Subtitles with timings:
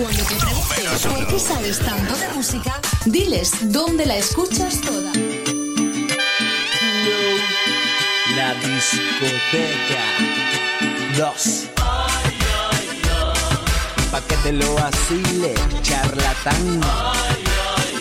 [0.00, 5.12] Cuando te pregunten por qué sabes tanto de música, diles dónde la escuchas toda.
[8.34, 10.02] La discoteca
[11.18, 11.68] 2
[14.10, 16.80] Pa' que te lo vacile, charlatán.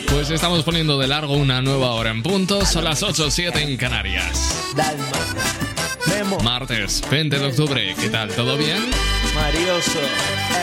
[0.10, 2.66] Pues estamos poniendo de largo una nueva hora en punto.
[2.66, 4.56] Son las 8.07 en Canarias.
[6.44, 7.96] Martes 20 de octubre.
[8.00, 8.30] ¿Qué tal?
[8.30, 8.90] ¿Todo bien?
[9.36, 10.00] Marioso,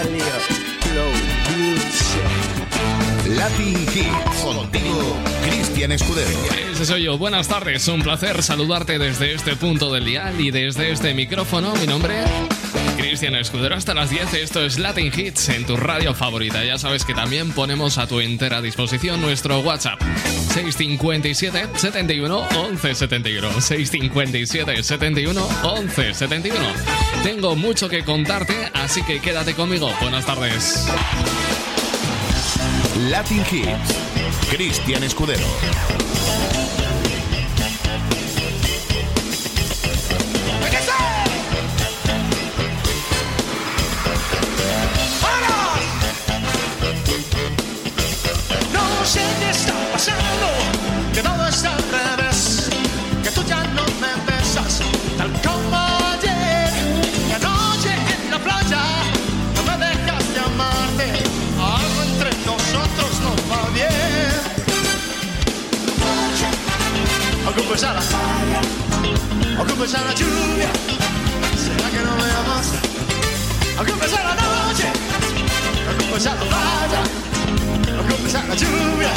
[0.03, 0.43] Elliot,
[0.81, 1.26] Flow.
[3.37, 4.43] Latin Hits.
[4.43, 6.39] Contigo, Cristian Escudero.
[6.73, 7.19] Ese soy yo.
[7.19, 7.87] Buenas tardes.
[7.89, 11.75] Un placer saludarte desde este punto del dial y desde este micrófono.
[11.77, 12.25] Mi nombre
[12.97, 14.35] Cristian Escudero hasta las 10.
[14.35, 16.65] Esto es Latin Hits en tu radio favorita.
[16.65, 20.01] Ya sabes que también ponemos a tu entera disposición nuestro WhatsApp
[20.55, 23.61] 657 71 11 71.
[23.61, 26.59] 657 71 11 71.
[27.23, 29.93] Tengo mucho que contarte, así que quédate conmigo.
[30.01, 30.89] Buenas tardes.
[32.97, 33.95] Latin Hits.
[34.49, 35.45] Cristian Escudero.
[48.73, 50.49] No sé qué está pasando,
[51.13, 51.83] que todo está al
[52.17, 52.71] revés,
[53.23, 54.81] que tú ya no me besas
[55.19, 56.06] tal como
[67.67, 68.01] Aunque pesada,
[69.59, 70.69] aunque pesada la lluvia,
[71.59, 72.71] será que no me amas.
[73.77, 74.85] Aunque pesada la noche,
[75.89, 77.03] aunque pesada la playa.
[77.99, 79.13] Aunque empezar la lluvia,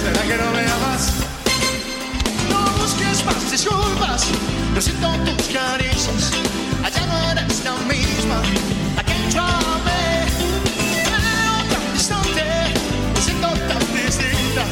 [0.00, 1.12] ¿será que no me amas?
[2.48, 4.24] No busques más disculpas,
[4.74, 6.32] no siento tus caricias,
[6.82, 8.40] allá no eres la misma,
[8.96, 10.24] aquí yo amé,
[11.04, 12.42] pero tan distante,
[13.14, 14.64] me siento tan distinta,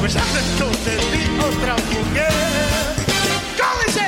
[0.00, 2.32] pues adentro de ti otra mujer.
[3.58, 4.00] ¿Cómo dice?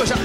[0.00, 0.18] Empezar.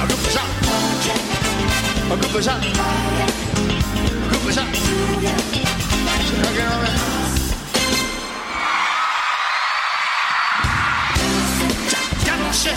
[0.00, 0.46] Aunque empezar.
[2.08, 2.60] Aunque empezar.
[4.20, 4.66] Aunque empezar.
[6.30, 6.88] ¿Será que no me
[12.24, 12.72] ya no sé,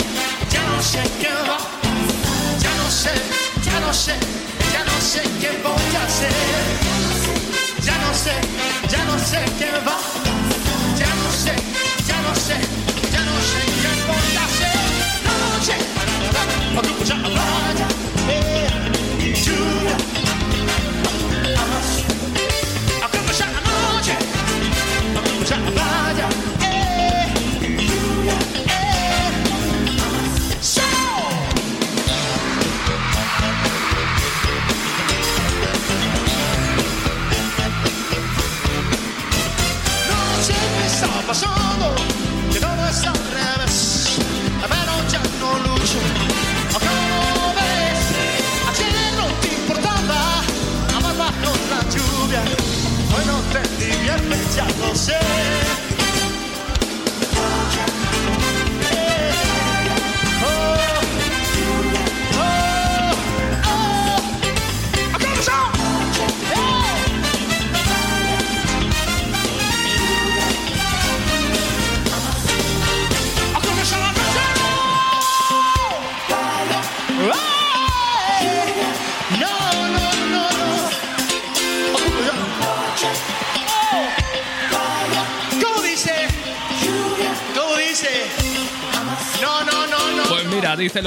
[0.50, 1.58] ya no sé qué va.
[2.60, 3.10] Ya no sé,
[3.64, 4.14] ya no sé,
[4.76, 6.32] ya no sé qué voy a hacer.
[7.82, 8.34] Ya no sé,
[8.92, 9.96] ya no sé qué va.
[11.00, 11.54] Ya no sé,
[12.08, 12.56] ya no sé,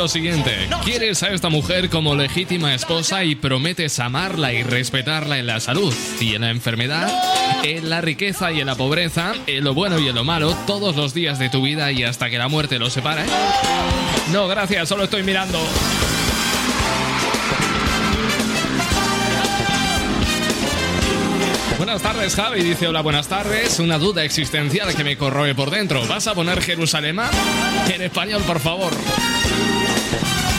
[0.10, 0.68] siguiente.
[0.84, 5.94] Quieres a esta mujer como legítima esposa y prometes amarla y respetarla en la salud
[6.20, 7.10] y en la enfermedad,
[7.64, 10.96] en la riqueza y en la pobreza, en lo bueno y en lo malo, todos
[10.96, 13.24] los días de tu vida y hasta que la muerte los separe.
[14.32, 15.60] No, gracias, solo estoy mirando.
[21.78, 22.62] Buenas tardes, Javi.
[22.62, 23.80] Dice, hola, buenas tardes.
[23.80, 26.06] Una duda existencial que me corroe por dentro.
[26.08, 27.32] ¿Vas a poner Jerusalema?
[27.92, 28.92] En español, por favor.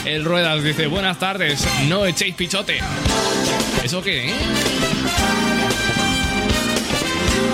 [0.05, 1.65] El Ruedas dice, buenas tardes.
[1.87, 2.79] No echéis pichote.
[3.83, 4.29] ¿Eso qué?
[4.29, 4.33] eh?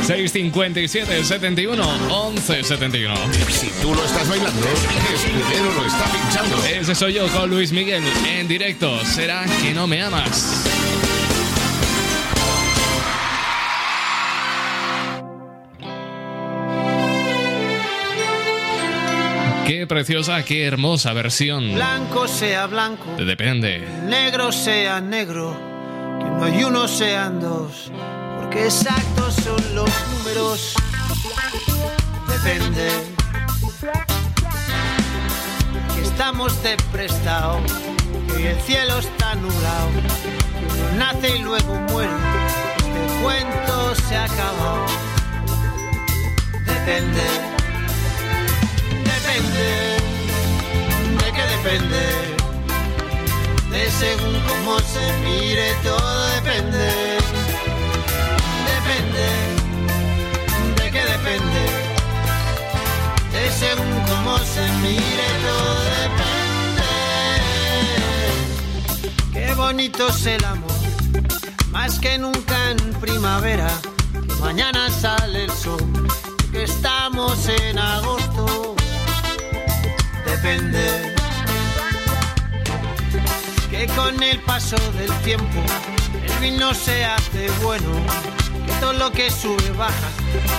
[0.06, 3.16] 657 71 11 71.
[3.50, 4.62] Si tú lo estás bailando,
[5.14, 6.64] Escudero lo está pinchando.
[6.66, 9.04] Ese soy yo con Luis Miguel en directo.
[9.06, 10.64] ¿Será que no me amas?
[19.68, 21.74] Qué preciosa, qué hermosa versión.
[21.74, 23.86] Blanco sea blanco, Depende.
[24.06, 25.56] negro sea negro,
[26.20, 27.92] que no hay uno sean dos,
[28.40, 30.74] porque exactos son los números.
[32.28, 32.90] Depende.
[35.96, 37.60] Que estamos de prestado,
[38.36, 42.12] que el cielo está nublado, que uno nace y luego muere.
[42.78, 44.86] Este cuento se ha acabado.
[46.66, 47.57] Depende.
[49.38, 49.70] Depende.
[51.20, 52.38] ¿De qué depende?
[53.78, 56.88] de según cómo se mire, todo depende.
[58.74, 59.28] Depende,
[60.78, 61.64] de qué depende.
[63.32, 66.90] De según cómo se mire, todo depende.
[69.34, 70.72] Qué bonito es el amor,
[71.72, 73.70] más que nunca en primavera.
[74.14, 75.86] Que mañana sale el sol,
[76.52, 78.77] que estamos en agosto.
[80.28, 81.16] Depende
[83.72, 85.62] que con el paso del tiempo
[86.24, 87.90] el vino se hace bueno,
[88.66, 90.10] que todo lo que sube baja,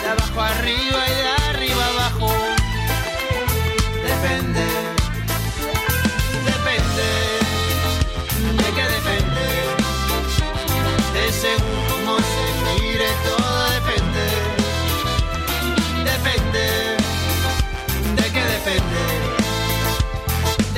[0.03, 2.33] de abajo arriba y de arriba abajo.
[4.03, 4.67] Depende,
[6.53, 7.09] depende,
[8.63, 9.45] de qué depende,
[11.15, 11.78] de según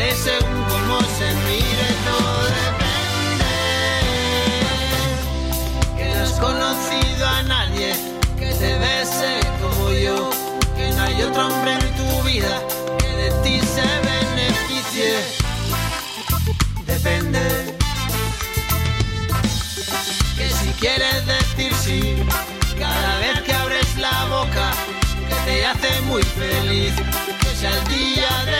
[0.00, 3.52] de según cómo se mire, todo depende.
[5.96, 7.92] Que no has conocido a nadie
[8.38, 10.30] que te bese como yo,
[10.76, 12.54] que no hay otro hombre en tu vida
[12.98, 15.10] que de ti se beneficie.
[16.86, 17.44] Depende.
[20.36, 22.00] Que si quieres decir sí,
[22.78, 24.72] cada vez que abres la boca,
[25.28, 26.94] que te hace muy feliz,
[27.42, 28.59] que sea el día de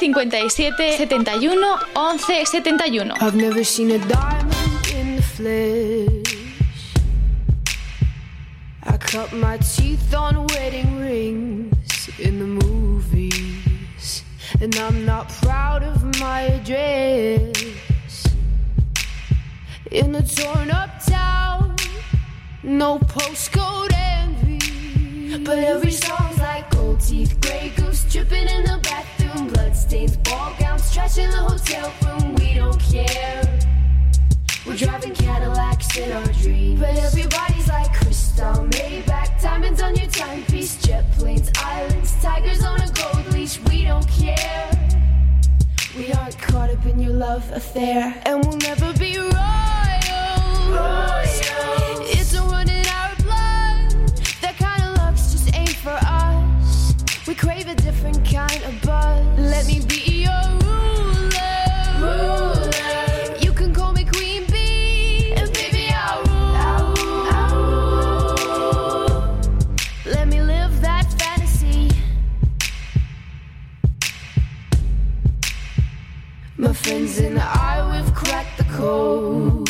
[0.00, 1.58] 657 71
[1.94, 3.10] 11 71.
[3.10, 6.94] I've never seen a diamond in the flesh.
[8.82, 14.22] I cut my teeth on wedding rings in the movies.
[14.62, 17.52] And I'm not proud of my address.
[19.90, 21.76] In a torn up town,
[22.62, 25.44] no postcode envy.
[25.44, 28.80] But every song's like gold teeth, gray goose dripping in the
[29.30, 32.34] bathroom, bloodstains, ball gowns, trash in the hotel room.
[32.36, 33.42] We don't care.
[34.66, 36.80] We're driving Cadillacs in our dreams.
[36.80, 42.90] But everybody's like crystal, Maybach, diamonds on your timepiece, jet planes, islands, tigers on a
[42.92, 43.58] gold leash.
[43.60, 44.70] We don't care.
[45.96, 49.30] We aren't caught up in your love affair, and we'll never be royal.
[50.70, 51.26] Royal.
[52.02, 54.16] It's a in our blood.
[54.40, 56.19] That kind of luck's just ain't for us.
[57.30, 59.24] We crave a different kind of buzz.
[59.38, 62.10] Let me be your ruler.
[63.38, 66.24] You can call me Queen Bee, and baby I'll
[67.54, 69.38] rule.
[70.06, 71.92] Let me live that fantasy.
[76.56, 79.68] My friends and I, we've cracked the code.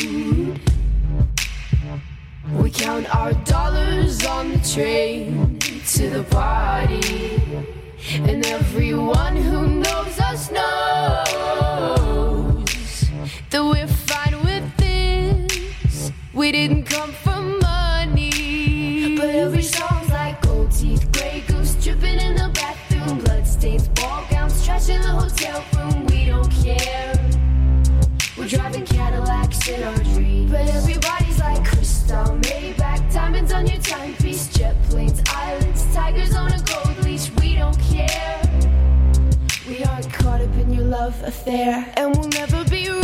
[2.55, 5.60] We count our dollars on the train.
[6.01, 7.43] To the party.
[8.23, 11.11] And everyone who knows us knows
[13.51, 16.11] that we're fine with this.
[16.33, 19.15] We didn't come for money.
[19.19, 24.65] But every song's like gold teeth, gray goose dripping in the bathroom, bloodstains, ball gowns,
[24.65, 26.07] trash in the hotel room.
[26.07, 27.13] We don't care.
[28.39, 30.51] We're driving Cadillacs in our dreams.
[30.51, 31.20] But everybody's
[41.11, 43.03] love affair, and we'll never be royals.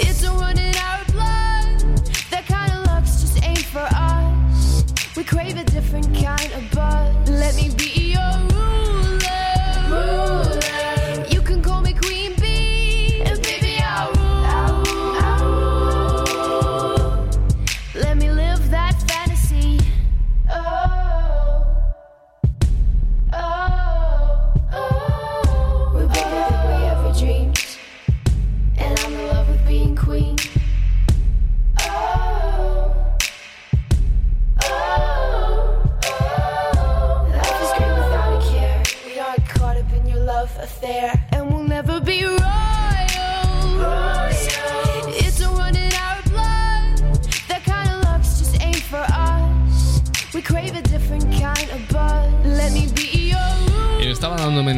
[0.00, 2.00] It's a run in our blood.
[2.30, 4.84] That kind of luck's just ain't for us.
[5.16, 7.28] We crave a different kind of buzz.
[7.28, 7.97] Let me be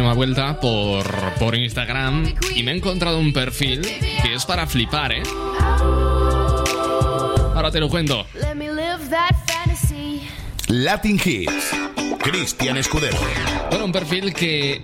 [0.01, 1.05] Una vuelta por,
[1.39, 5.23] por Instagram y me he encontrado un perfil que es para flipar, ¿eh?
[7.55, 8.27] Ahora te lo cuento.
[8.35, 10.23] Let me live that fantasy.
[10.69, 11.71] Latin Hits.
[12.19, 13.19] Cristian Escudero.
[13.69, 14.83] Bueno, un perfil que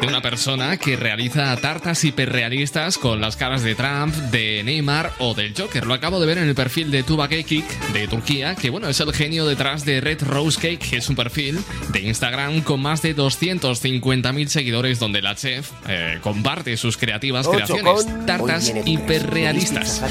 [0.00, 5.34] de una persona que realiza tartas hiperrealistas con las caras de Trump, de Neymar o
[5.34, 5.86] del Joker.
[5.86, 8.98] Lo acabo de ver en el perfil de Tuba Kekik de Turquía, que bueno, es
[9.00, 11.58] el genio detrás de Red Rose Cake, que es un perfil
[11.92, 18.06] de Instagram con más de 250.000 seguidores donde la chef eh, comparte sus creativas creaciones,
[18.26, 20.02] tartas hiperrealistas.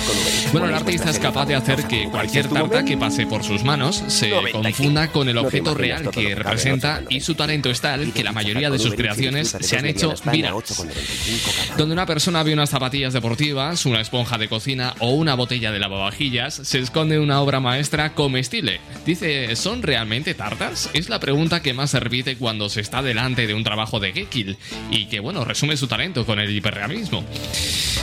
[0.52, 4.04] Bueno, el artista es capaz de hacer que cualquier tarta que pase por sus manos
[4.08, 8.32] se confunda con el objeto real que representa y su talento es tal que la
[8.32, 10.84] mayoría de sus creaciones se han hecho virales.
[11.78, 15.80] Donde una persona ve unas zapatillas deportivas, una esponja de cocina o una botella de
[15.80, 18.80] lavavajillas, se esconde una obra maestra comestible.
[19.06, 20.90] Dice, ¿son realmente tartas?
[20.94, 24.14] Es la pregunta que más se repite cuando se está delante de un trabajo de
[24.14, 24.58] Gekil
[24.92, 27.24] y que, bueno, resume su talento con el hiperrealismo.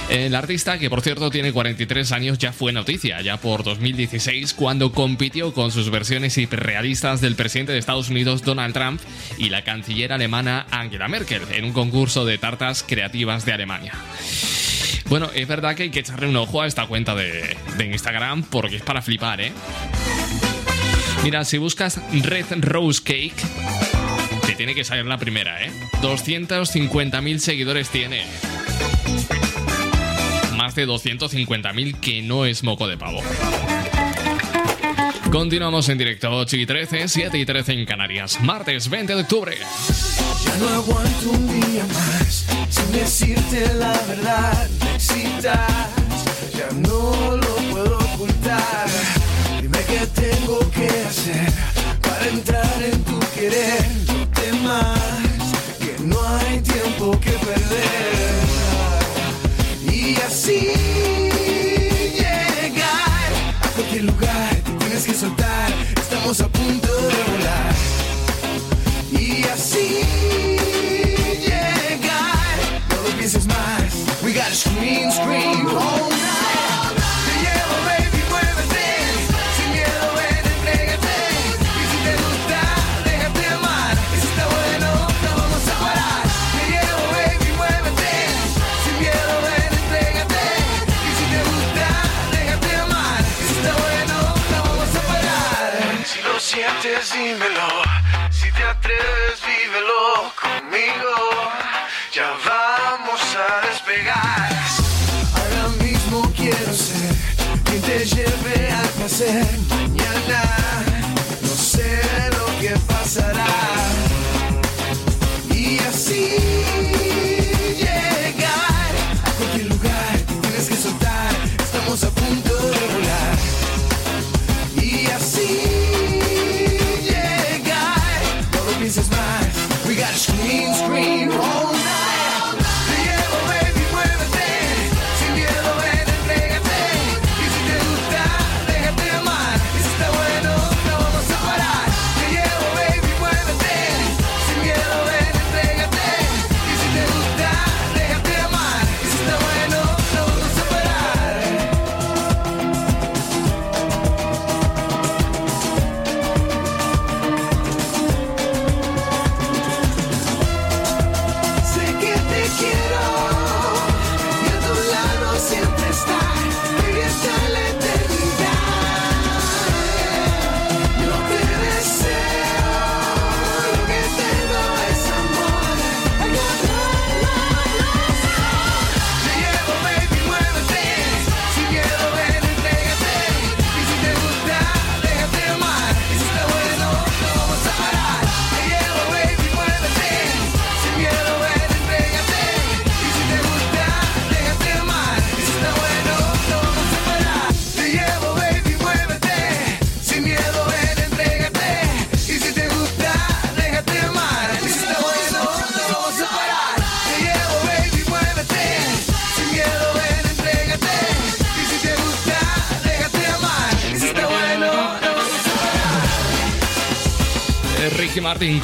[0.08, 4.92] El artista, que por cierto tiene 43 años, ya fue noticia, ya por 2016, cuando
[4.92, 9.00] compitió con sus versiones hiperrealistas del presidente de Estados Unidos, Donald Trump,
[9.36, 13.92] y la canciller alemana Angela Merkel, en un concurso de tartas creativas de Alemania.
[15.08, 18.76] Bueno, es verdad que hay que echarle un ojo a esta cuenta de, Instagram porque
[18.76, 19.52] es para flipar, ¿eh?
[21.22, 23.36] Mira, si buscas Red Rose Cake,
[24.46, 25.70] te tiene que salir la primera, ¿eh?
[26.02, 28.24] 250.000 seguidores tiene.
[30.56, 33.22] Más de 250.000 que no es moco de pavo.
[35.30, 38.40] Continuamos en directo 8 y 13, 7 y 13 en Canarias.
[38.40, 39.56] Martes 20 de octubre.
[40.44, 44.68] Ya no aguanto un día más sin decirte la verdad.
[44.80, 45.90] Me excitas,
[46.56, 48.88] ya no lo puedo ocultar.
[49.60, 51.52] Dime qué tengo que hacer
[52.02, 53.84] para entrar en tu querer.
[54.06, 55.00] No temas
[55.80, 58.46] que no hay tiempo que perder.
[59.92, 61.35] Y así
[65.16, 65.72] soltar.
[65.96, 67.74] Estamos a punto de volar.
[69.10, 70.04] Y así
[71.40, 72.58] llegar.
[72.90, 74.22] No lo pienses más.
[74.22, 76.15] We gotta scream, scream all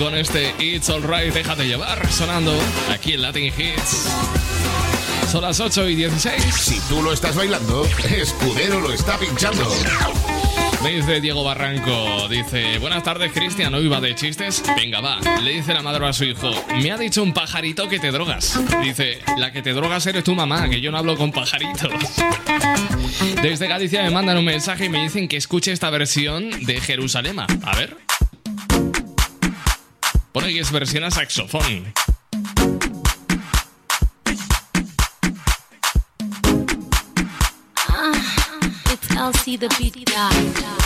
[0.03, 2.53] con este It's Alright, déjate llevar, sonando
[2.91, 4.09] aquí en Latin Hits.
[5.31, 6.43] Son las 8 y 16.
[6.55, 9.65] Si tú lo estás bailando, Escudero lo está pinchando.
[10.83, 14.65] Me dice Diego Barranco, dice, buenas tardes Cristian, hoy va de chistes.
[14.77, 15.21] Venga, va.
[15.41, 16.51] Le dice la madre a su hijo,
[16.83, 18.61] me ha dicho un pajarito que te drogas.
[18.83, 21.93] Dice, la que te drogas eres tu mamá, que yo no hablo con pajaritos.
[23.41, 27.47] Desde Galicia me mandan un mensaje y me dicen que escuche esta versión de Jerusalema.
[27.63, 28.02] A ver.
[30.63, 31.93] Pone que es versión a saxofón.
[38.93, 40.82] It's LC the beat guy.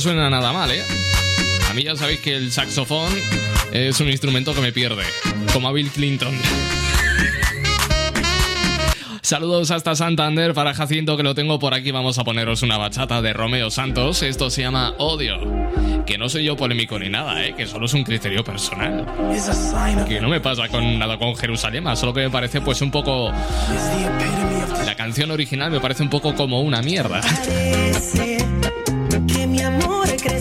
[0.00, 0.82] Suena nada mal, ¿eh?
[1.68, 3.12] A mí ya sabéis que el saxofón
[3.72, 5.04] es un instrumento que me pierde,
[5.52, 6.34] como a Bill Clinton.
[9.22, 11.92] Saludos hasta Santander para Jacinto que lo tengo por aquí.
[11.92, 14.24] Vamos a poneros una bachata de Romeo Santos.
[14.24, 15.38] Esto se llama Odio.
[16.04, 17.54] Que no soy yo polémico ni nada, ¿eh?
[17.54, 19.06] que solo es un criterio personal.
[20.08, 23.30] Que no me pasa con nada con Jerusalén, solo que me parece pues un poco...
[24.84, 27.20] La canción original me parece un poco como una mierda.
[29.10, 30.39] Que mi amor crece,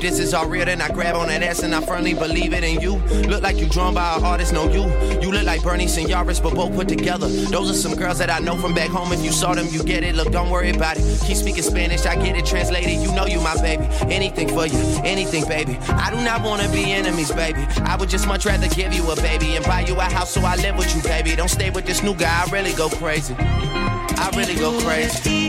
[0.00, 2.64] this is all real, then I grab on that ass and I firmly believe it.
[2.64, 2.96] And you
[3.28, 4.84] look like you drawn by an artist, no you.
[5.20, 7.28] You look like Bernie Senoris, but both put together.
[7.28, 9.12] Those are some girls that I know from back home.
[9.12, 10.14] If you saw them, you get it.
[10.14, 11.20] Look, don't worry about it.
[11.26, 13.00] Keep speaking Spanish, I get it translated.
[13.00, 13.84] You know you my baby.
[14.12, 15.76] Anything for you, anything, baby.
[15.88, 17.60] I do not wanna be enemies, baby.
[17.82, 20.40] I would just much rather give you a baby and buy you a house so
[20.42, 21.36] I live with you, baby.
[21.36, 23.34] Don't stay with this new guy, I really go crazy.
[23.38, 25.39] I really go crazy.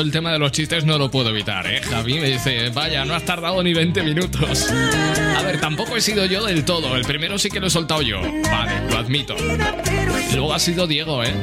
[0.00, 1.80] el tema de los chistes no lo puedo evitar, ¿eh?
[1.82, 4.70] Javi me dice, vaya, no has tardado ni 20 minutos.
[5.36, 6.96] A ver, tampoco he sido yo del todo.
[6.96, 8.20] El primero sí que lo he soltado yo.
[8.20, 9.36] Vale, lo admito.
[10.32, 11.34] Luego ha sido Diego, ¿eh?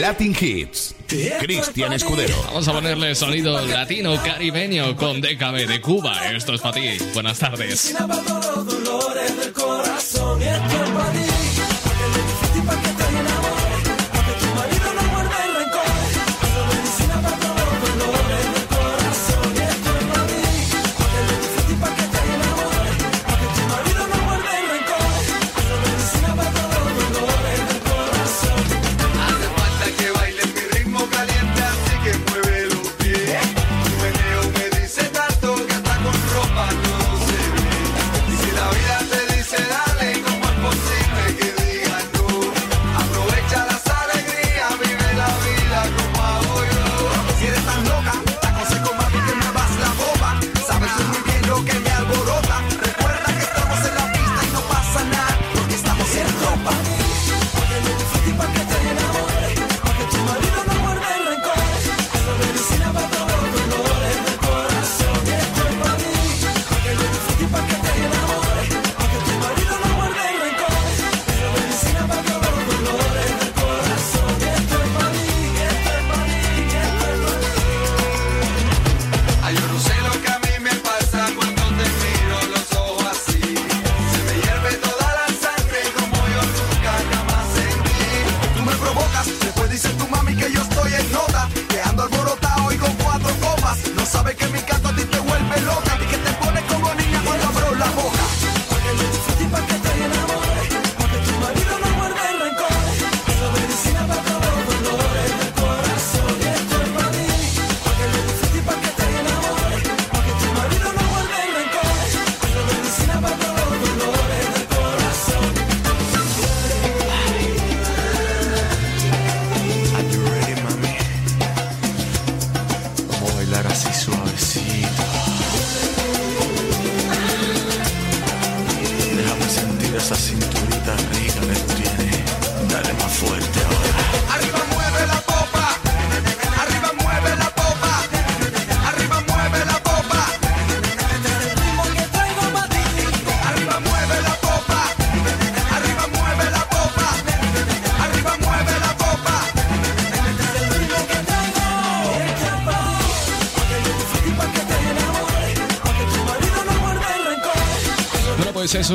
[0.00, 0.94] Latin Hits.
[1.40, 2.34] Cristian Escudero.
[2.46, 6.32] Vamos a ponerle sonido latino caribeño con DKB de Cuba.
[6.32, 6.98] Esto es para ti.
[7.14, 7.94] Buenas tardes.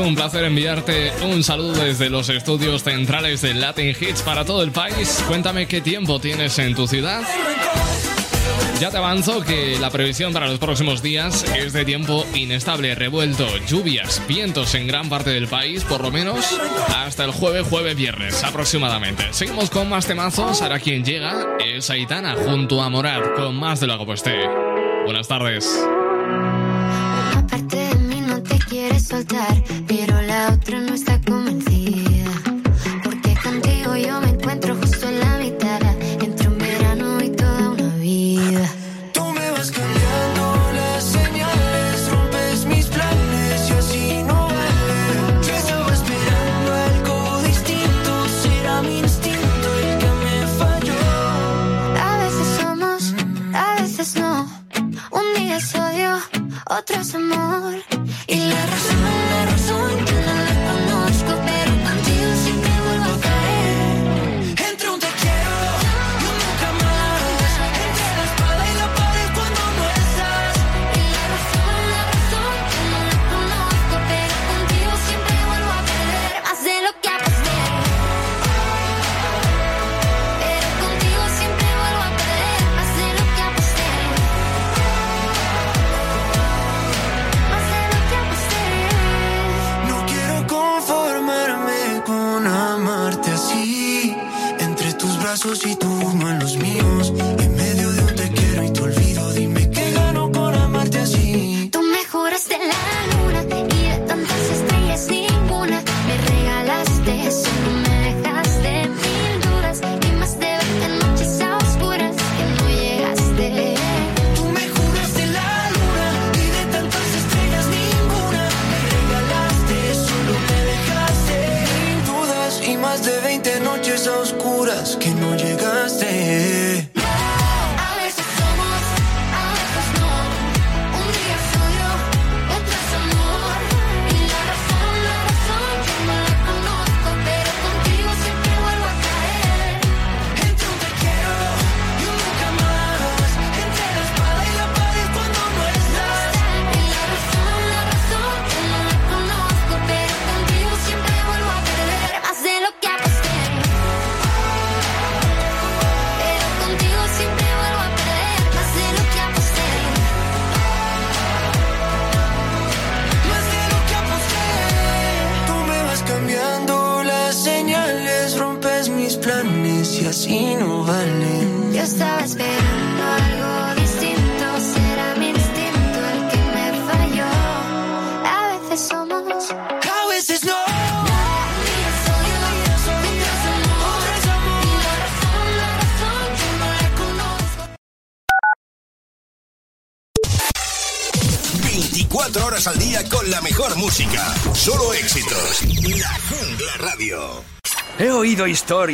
[0.01, 4.71] un placer enviarte un saludo desde los estudios centrales de Latin Hits para todo el
[4.71, 5.23] país.
[5.27, 7.21] Cuéntame qué tiempo tienes en tu ciudad.
[8.79, 13.47] Ya te avanzo que la previsión para los próximos días es de tiempo inestable, revuelto,
[13.67, 16.45] lluvias, vientos en gran parte del país, por lo menos
[16.95, 19.25] hasta el jueves, jueves, viernes aproximadamente.
[19.31, 23.88] Seguimos con más temazos, ahora quien llega es Aitana junto a Morat con más de
[23.88, 24.05] lo que
[25.05, 25.65] Buenas tardes.
[56.89, 57.66] otros amores.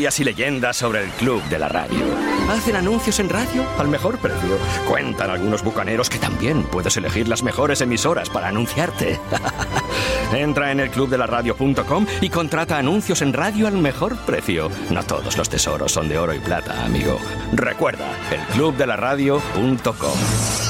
[0.04, 2.06] y leyendas sobre el club de la radio.
[2.50, 4.58] Hacen anuncios en radio al mejor precio.
[4.86, 9.18] Cuentan algunos bucaneros que también puedes elegir las mejores emisoras para anunciarte.
[10.34, 14.70] Entra en elclubdelaradio.com y contrata anuncios en radio al mejor precio.
[14.90, 17.18] No todos los tesoros son de oro y plata, amigo.
[17.54, 20.63] Recuerda, elclubdelaradio.com.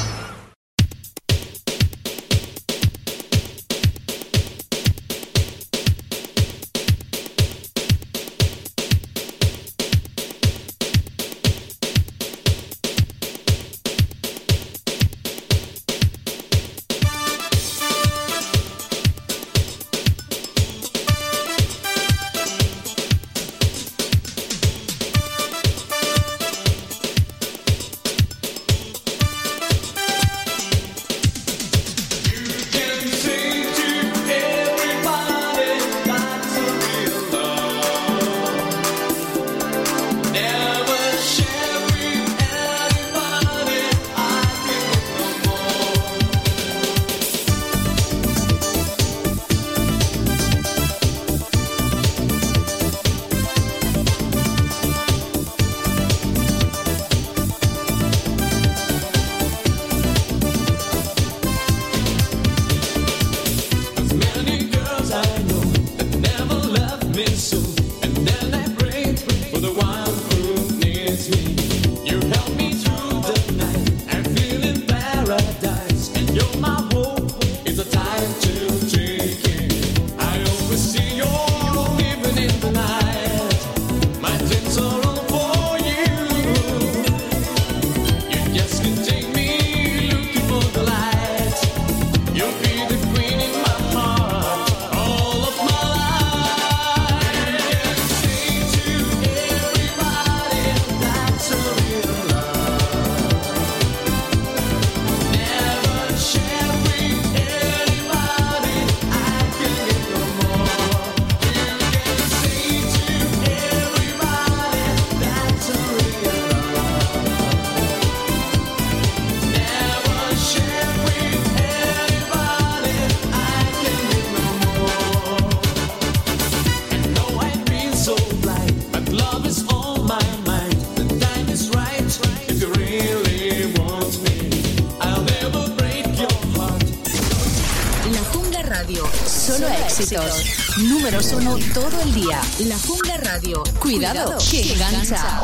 [141.23, 142.41] sonó todo el día.
[142.59, 143.63] La Jungla Radio.
[143.79, 145.41] Cuidado, que engancha.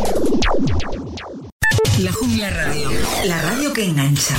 [2.00, 2.92] La Jungla Radio.
[3.26, 4.36] La radio que engancha.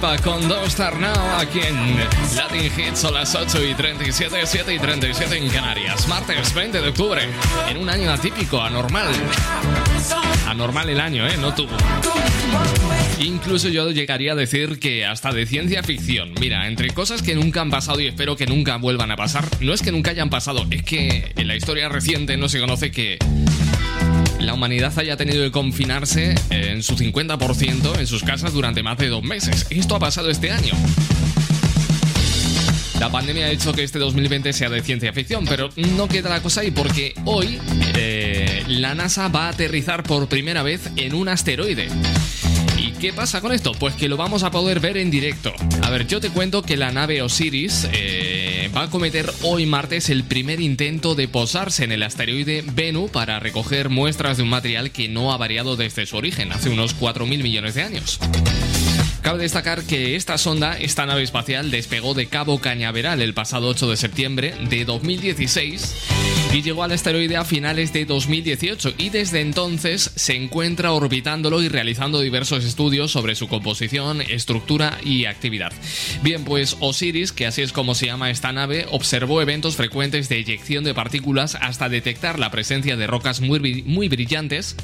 [0.00, 1.76] Don't Star Now aquí en
[2.34, 6.08] Latin Hits son las 8 y 37, 7 y 37 en Canarias.
[6.08, 7.20] Martes 20 de octubre,
[7.68, 9.08] en un año atípico, anormal.
[10.48, 11.36] Anormal el año, ¿eh?
[11.38, 11.76] No tuvo.
[13.20, 16.32] Incluso yo llegaría a decir que hasta de ciencia ficción.
[16.40, 19.74] Mira, entre cosas que nunca han pasado y espero que nunca vuelvan a pasar, no
[19.74, 23.18] es que nunca hayan pasado, es que en la historia reciente no se conoce que
[24.42, 29.08] la humanidad haya tenido que confinarse en su 50% en sus casas durante más de
[29.08, 29.66] dos meses.
[29.70, 30.74] Esto ha pasado este año.
[32.98, 36.40] La pandemia ha hecho que este 2020 sea de ciencia ficción, pero no queda la
[36.40, 37.58] cosa ahí porque hoy
[37.96, 41.88] eh, la NASA va a aterrizar por primera vez en un asteroide.
[42.78, 43.72] ¿Y qué pasa con esto?
[43.72, 45.52] Pues que lo vamos a poder ver en directo.
[45.82, 50.08] A ver, yo te cuento que la nave Osiris eh, va a cometer hoy martes
[50.10, 54.90] el primer intento de posarse en el asteroide Bennu para recoger muestras de un material
[54.90, 58.18] que no ha variado desde su origen, hace unos 4.000 millones de años.
[59.22, 63.88] Cabe destacar que esta sonda, esta nave espacial, despegó de Cabo Cañaveral el pasado 8
[63.88, 65.94] de septiembre de 2016
[66.52, 71.68] y llegó al asteroide a finales de 2018 y desde entonces se encuentra orbitándolo y
[71.68, 75.72] realizando diversos estudios sobre su composición, estructura y actividad.
[76.22, 80.38] Bien, pues Osiris, que así es como se llama esta nave, observó eventos frecuentes de
[80.38, 84.74] eyección de partículas hasta detectar la presencia de rocas muy, muy brillantes,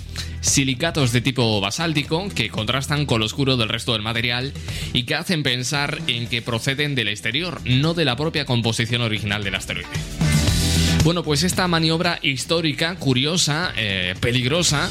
[0.41, 4.53] silicatos de tipo basáltico que contrastan con lo oscuro del resto del material
[4.93, 9.45] y que hacen pensar en que proceden del exterior, no de la propia composición original
[9.45, 9.89] del asteroide.
[11.05, 14.91] Bueno, pues esta maniobra histórica, curiosa, eh, peligrosa,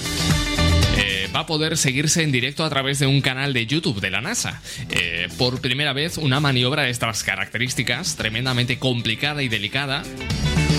[0.97, 4.09] eh, va a poder seguirse en directo a través de un canal de YouTube de
[4.09, 4.61] la NASA.
[4.89, 10.03] Eh, por primera vez, una maniobra de estas características, tremendamente complicada y delicada,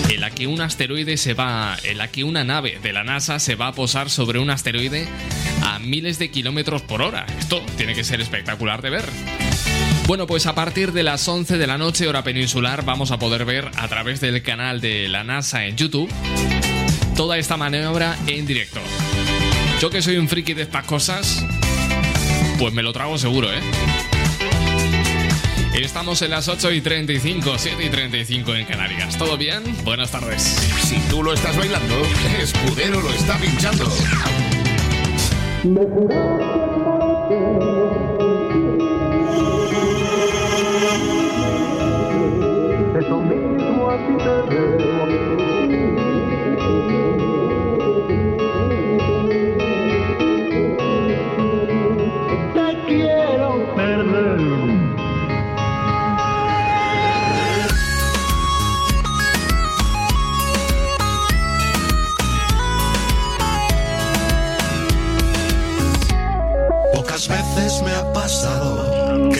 [0.09, 3.39] en la que un asteroide se va, en la que una nave de la NASA
[3.39, 5.07] se va a posar sobre un asteroide
[5.63, 7.25] a miles de kilómetros por hora.
[7.39, 9.05] Esto tiene que ser espectacular de ver.
[10.07, 13.45] Bueno, pues a partir de las 11 de la noche hora peninsular vamos a poder
[13.45, 16.11] ver a través del canal de la NASA en YouTube
[17.15, 18.79] toda esta maniobra en directo.
[19.81, 21.45] Yo que soy un friki de estas cosas,
[22.57, 23.59] pues me lo trago seguro, ¿eh?
[25.83, 29.17] Estamos en las 8 y 35, 7 y 35 en Canarias.
[29.17, 29.63] ¿Todo bien?
[29.85, 30.43] Buenas tardes.
[30.83, 31.95] Si tú lo estás bailando,
[32.37, 33.85] Escudero lo está pinchando.
[42.99, 44.17] Eso mismo a ti
[44.49, 44.78] te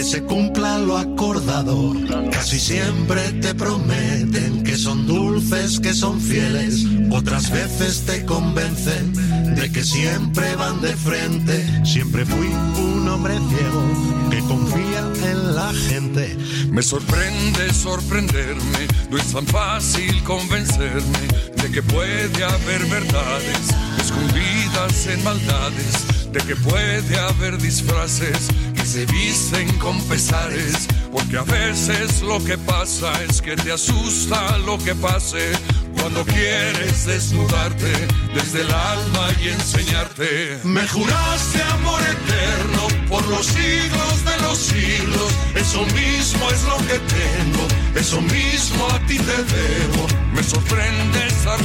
[0.10, 1.94] se cumpla lo acordado.
[2.32, 6.84] Casi siempre te prometen que son dulces, que son fieles.
[7.12, 9.14] Otras veces te convencen
[9.56, 11.86] de que siempre van de frente.
[11.86, 16.36] Siempre fui un hombre ciego que confía en la gente.
[16.72, 23.60] Me sorprende sorprenderme, no es tan fácil convencerme de que puede haber verdades
[24.00, 28.50] escondidas en maldades, de que puede haber disfraces
[28.90, 34.80] se visten con pesares, porque a veces lo que pasa es que te asusta lo
[34.80, 35.52] que pase.
[36.00, 37.92] Cuando quieres desnudarte
[38.34, 45.32] desde el alma y enseñarte, Me juraste amor eterno por los siglos de los siglos.
[45.54, 50.08] Eso mismo es lo que tengo, eso mismo a ti te debo.
[50.34, 51.60] Me sorprende estar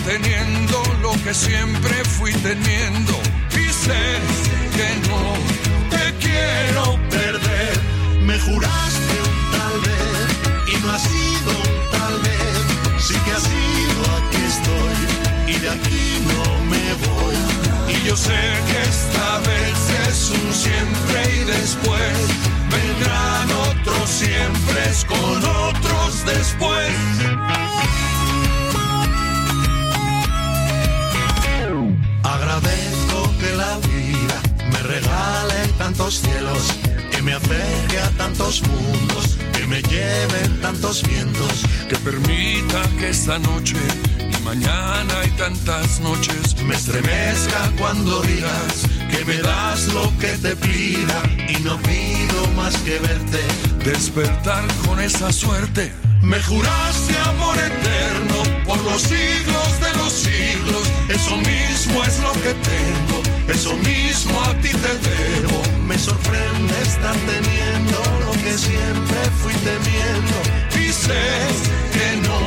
[1.01, 3.15] lo que siempre fui teniendo.
[3.53, 3.65] Y
[4.77, 5.35] que no
[5.91, 7.14] te quiero.
[8.25, 10.29] Me juraste un tal vez
[10.73, 12.57] y no ha sido un tal vez.
[12.99, 17.37] Sí que ha sido, aquí estoy y de aquí no me voy.
[17.95, 22.17] Y yo sé que esta vez es un siempre y después
[22.71, 26.95] vendrán otros siempre con otros después.
[32.23, 34.41] Agradezco que la vida
[34.73, 36.75] me regale tantos cielos,
[37.35, 41.65] me acerque a tantos mundos, que me lleven tantos vientos.
[41.89, 43.77] Que permita que esta noche
[44.19, 50.57] y mañana y tantas noches Me estremezca cuando digas que me das lo que te
[50.57, 53.41] pida y no pido más que verte.
[53.85, 55.93] despertar con esa suerte.
[56.23, 60.85] Me juraste amor eterno por los siglos de los siglos.
[61.09, 65.74] Eso mismo es lo que tengo, eso mismo a ti te debo.
[65.87, 70.37] Me sorprende estar teniendo lo que siempre fui temiendo.
[70.77, 70.91] Y
[71.93, 72.41] que no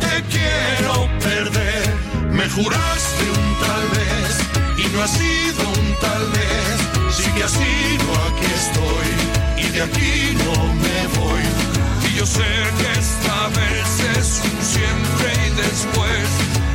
[0.00, 1.94] te quiero perder.
[2.30, 4.32] Me juraste un tal vez
[4.78, 7.14] y no ha sido un tal vez.
[7.16, 9.08] Sí que ha sido, aquí estoy
[9.64, 11.42] y de aquí no me voy.
[12.08, 16.26] Y yo sé que esta vez es un siempre y después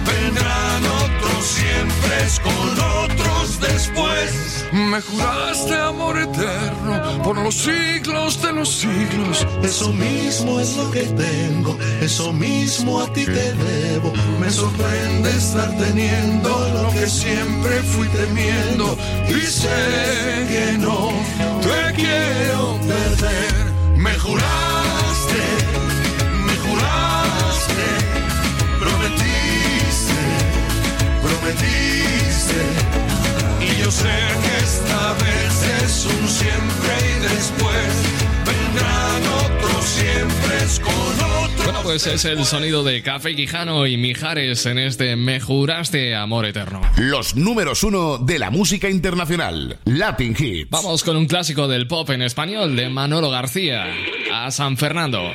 [0.08, 2.10] vendrán otros siempre
[2.44, 4.66] con otros después.
[4.72, 9.46] Me juraste amor eterno por los siglos de los siglos.
[9.64, 14.14] Eso mismo es lo que tengo, eso mismo a ti te debo.
[14.40, 16.50] Me sorprende estar teniendo
[16.84, 18.98] lo que siempre fui temiendo.
[19.28, 19.40] Y
[20.48, 21.10] que no
[21.62, 23.74] te quiero perder.
[23.98, 24.69] Me juraste,
[31.50, 32.56] prometiste.
[33.62, 38.04] Y yo sé que esta vez es un siempre y después
[38.46, 41.66] vendrán otros siempre con otros.
[41.66, 46.46] Bueno, pues es el sonido de Café Quijano y Mijares en este Me Juraste Amor
[46.46, 46.82] Eterno.
[46.98, 49.80] Los números uno de la música internacional.
[49.86, 50.70] Latin Hits.
[50.70, 53.86] Vamos con un clásico del pop en español de Manolo García.
[54.32, 55.32] A San Fernando.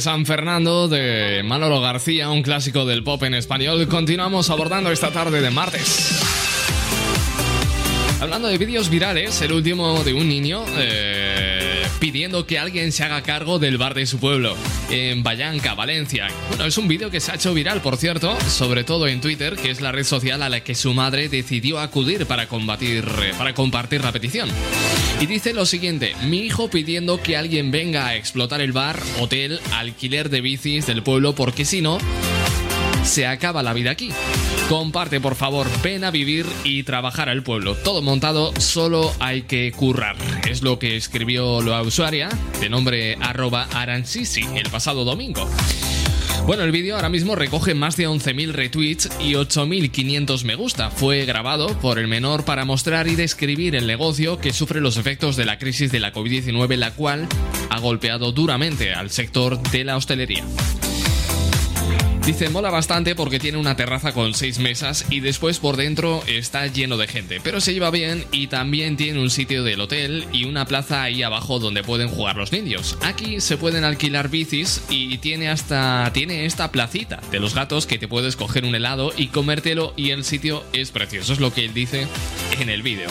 [0.00, 3.86] San Fernando de Manolo García, un clásico del pop en español.
[3.88, 6.20] Continuamos abordando esta tarde de martes.
[8.20, 11.19] Hablando de vídeos virales, el último de un niño eh,
[12.00, 14.56] pidiendo que alguien se haga cargo del bar de su pueblo,
[14.88, 16.28] en Vallanca, Valencia.
[16.48, 19.54] Bueno, es un vídeo que se ha hecho viral, por cierto, sobre todo en Twitter,
[19.54, 23.34] que es la red social a la que su madre decidió acudir para, combatir, eh,
[23.36, 24.48] para compartir la petición.
[25.20, 29.60] Y dice lo siguiente, mi hijo pidiendo que alguien venga a explotar el bar, hotel,
[29.74, 31.98] alquiler de bicis del pueblo, porque si no,
[33.04, 34.10] se acaba la vida aquí.
[34.70, 37.74] Comparte, por favor, ven a vivir y trabajar al pueblo.
[37.74, 40.14] Todo montado, solo hay que currar.
[40.48, 42.28] Es lo que escribió la usuaria
[42.60, 45.50] de nombre arroba aransisi el pasado domingo.
[46.46, 50.90] Bueno, el vídeo ahora mismo recoge más de 11.000 retweets y 8.500 me gusta.
[50.90, 55.34] Fue grabado por el menor para mostrar y describir el negocio que sufre los efectos
[55.34, 57.26] de la crisis de la COVID-19, la cual
[57.70, 60.44] ha golpeado duramente al sector de la hostelería.
[62.24, 66.66] Dice, mola bastante porque tiene una terraza con seis mesas y después por dentro está
[66.66, 70.44] lleno de gente, pero se lleva bien y también tiene un sitio del hotel y
[70.44, 72.98] una plaza ahí abajo donde pueden jugar los niños.
[73.02, 77.98] Aquí se pueden alquilar bicis y tiene hasta tiene esta placita de los gatos que
[77.98, 81.64] te puedes coger un helado y comértelo y el sitio es precioso, es lo que
[81.64, 82.06] él dice
[82.60, 83.08] en el vídeo.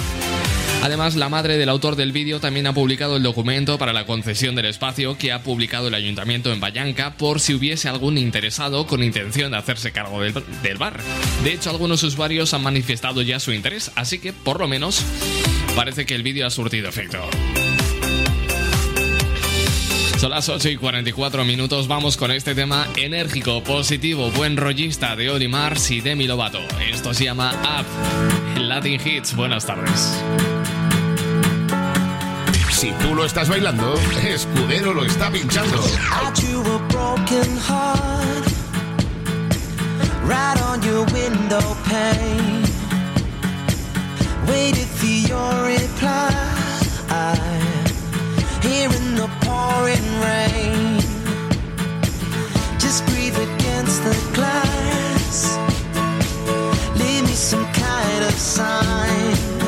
[0.82, 4.56] Además, la madre del autor del vídeo también ha publicado el documento para la concesión
[4.56, 9.04] del espacio que ha publicado el ayuntamiento en Vallanca por si hubiese algún interesado con
[9.04, 11.02] intención de hacerse cargo del, del bar.
[11.44, 15.04] De hecho, algunos usuarios han manifestado ya su interés, así que por lo menos
[15.76, 17.20] parece que el vídeo ha surtido efecto.
[20.20, 25.30] Son las 8 y 44 minutos, vamos con este tema enérgico, positivo, buen rollista de
[25.30, 26.60] Oli Mars y Demi Lovato.
[26.92, 29.34] Esto se llama Up, Latin Hits.
[29.34, 30.22] Buenas tardes.
[32.70, 35.78] Si tú lo estás bailando, Escudero lo está pinchando.
[35.78, 38.46] I drew a broken heart
[40.26, 42.66] right on your window pane.
[44.46, 47.69] Waited for your reply.
[48.62, 51.00] Here in the pouring rain.
[52.80, 55.58] Just breathe against the glass.
[57.00, 59.59] Leave me some kind of sign.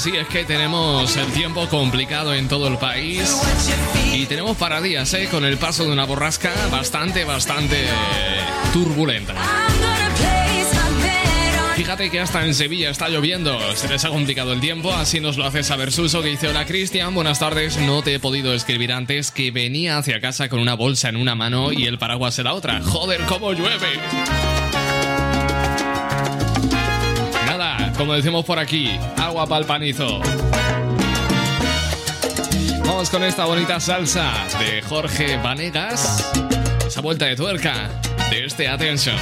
[0.00, 3.38] Así es que tenemos el tiempo complicado en todo el país
[4.14, 5.28] y tenemos para días, ¿eh?
[5.30, 7.84] con el paso de una borrasca bastante, bastante
[8.72, 9.34] turbulenta.
[11.76, 13.58] Fíjate que hasta en Sevilla está lloviendo.
[13.76, 16.64] Se les ha complicado el tiempo, así nos lo hace saber Suso, que dice: Hola
[16.64, 17.76] Cristian, buenas tardes.
[17.76, 21.34] No te he podido escribir antes que venía hacia casa con una bolsa en una
[21.34, 22.80] mano y el paraguas en la otra.
[22.80, 24.00] ¡Joder, cómo llueve!
[28.00, 30.20] como decimos por aquí, agua pa'l panizo.
[32.82, 36.32] Vamos con esta bonita salsa de Jorge Vanegas,
[36.86, 37.90] esa vuelta de tuerca
[38.30, 39.16] de este Attention.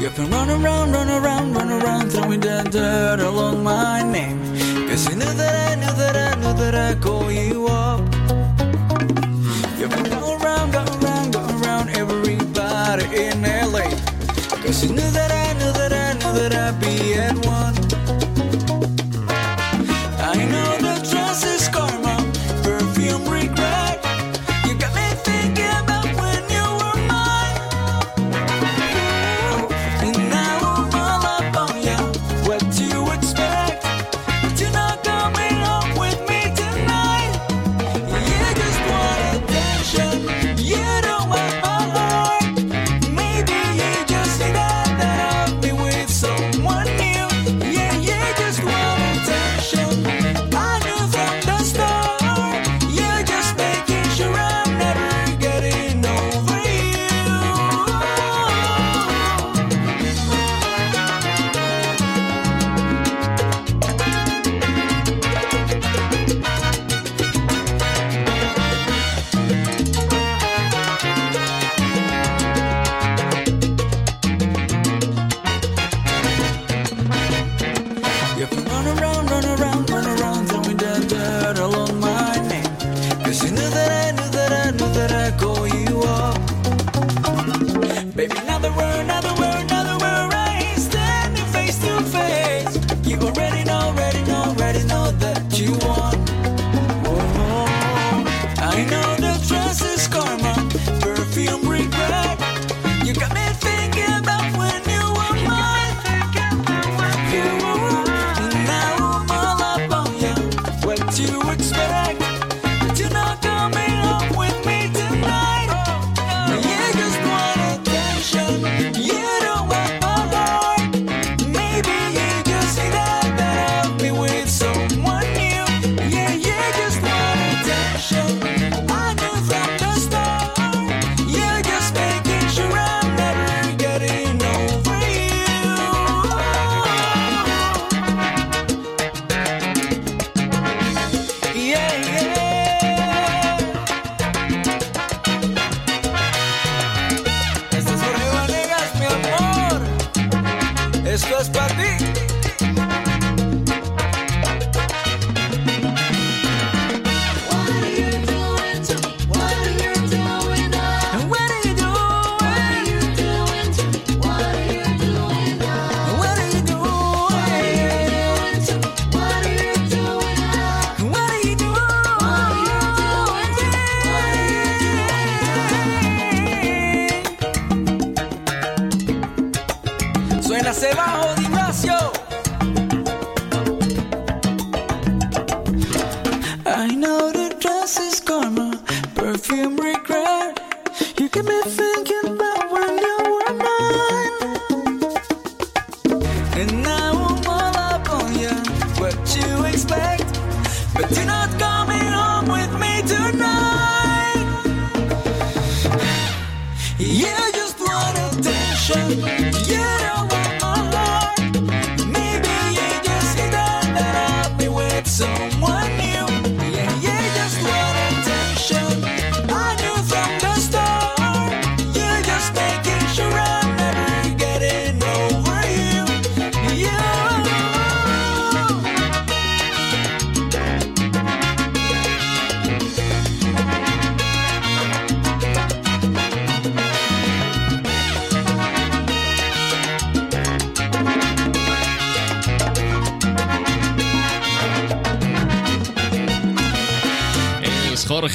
[0.00, 4.40] You can run around, run around, run around, throwing that dirt along my name.
[4.88, 8.00] Cause you know that I, know that I, know that I call you up.
[9.78, 13.94] You can go around, go around, go around everybody in LA.
[14.64, 15.09] Cause you know
[17.10, 17.79] only had one.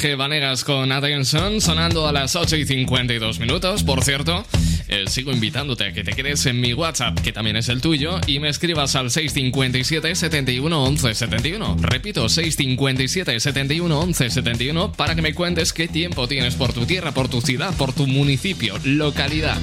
[0.06, 3.82] Jorge Vanegas con Attention, sonando a las 8 y 52 minutos.
[3.82, 4.44] Por cierto,
[4.86, 8.20] eh, sigo invitándote a que te quedes en mi WhatsApp, que también es el tuyo,
[8.24, 11.76] y me escribas al 657 71 11 71.
[11.80, 17.10] Repito, 657 71 11 71 para que me cuentes qué tiempo tienes por tu tierra,
[17.10, 19.58] por tu ciudad, por tu municipio, localidad.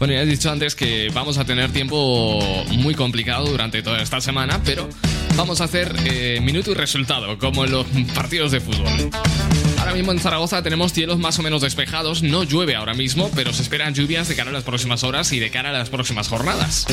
[0.00, 4.20] Bueno, ya he dicho antes que vamos a tener tiempo muy complicado durante toda esta
[4.20, 4.88] semana, pero
[5.38, 9.10] vamos a hacer eh, minuto y resultado, como en los partidos de fútbol.
[9.78, 13.52] Ahora mismo en Zaragoza tenemos cielos más o menos despejados, no llueve ahora mismo, pero
[13.52, 16.28] se esperan lluvias de cara a las próximas horas y de cara a las próximas
[16.28, 16.86] jornadas.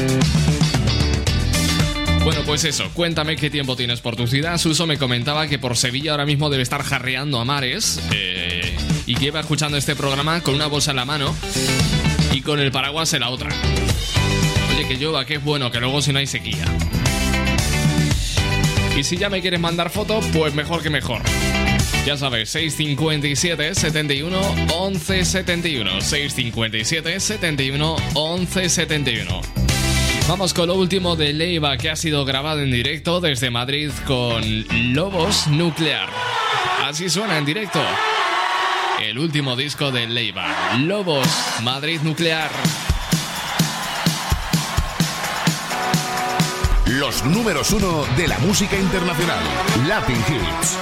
[2.24, 4.60] Bueno, pues eso, cuéntame qué tiempo tienes por tu ciudad.
[4.60, 8.78] Suso me comentaba que por Sevilla ahora mismo debe estar jarreando a mares eh,
[9.08, 11.36] y que iba escuchando este programa con una bolsa en la mano
[12.32, 13.50] y con el paraguas en la otra.
[14.72, 16.66] Oye, que llueva, que es bueno, que luego si no hay sequía.
[18.96, 21.22] Y si ya me quieres mandar foto, pues mejor que mejor.
[22.06, 24.40] Ya sabes, 657 71
[24.74, 26.02] 11 71.
[26.02, 29.42] 657 71 11 71.
[30.28, 34.44] Vamos con lo último de Leiva que ha sido grabado en directo desde Madrid con
[34.94, 36.10] Lobos Nuclear.
[36.84, 37.82] Así suena en directo.
[39.02, 41.28] El último disco de Leiva, Lobos
[41.64, 42.50] Madrid Nuclear.
[47.00, 49.44] Los números uno de la música internacional.
[49.86, 50.78] Latin Hits.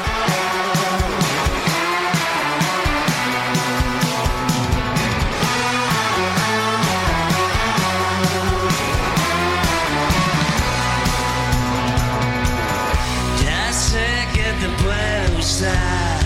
[13.43, 16.20] Ya sé que te puede gustar,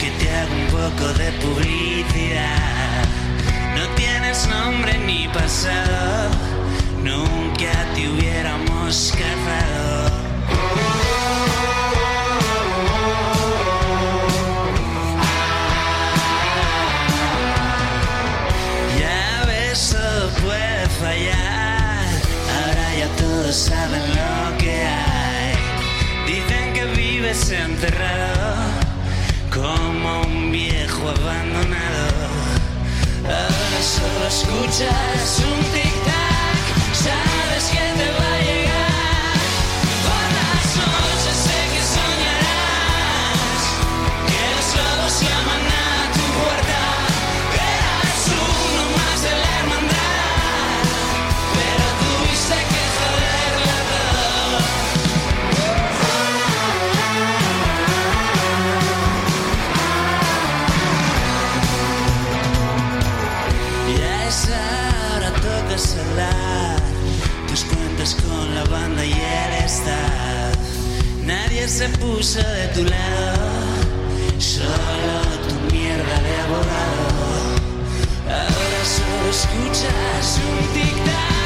[0.00, 3.04] que te haga un poco de publicidad.
[3.76, 6.30] No tienes nombre ni pasado,
[7.02, 10.10] nunca te hubiéramos cazado.
[18.98, 22.06] Ya ves, todo puede fallar.
[22.56, 25.54] Ahora ya todos saben lo que hay.
[26.26, 28.56] Dicen que vives enterrado
[29.52, 32.28] como un viejo abandonado.
[33.24, 36.29] Ahora solo escuchas un tic-tac.
[37.02, 38.39] Sabes que te va
[71.70, 73.46] se puso de tu lado,
[74.38, 77.04] solo tu mierda de abogado.
[78.26, 81.39] Ahora solo escuchas un tic-tac,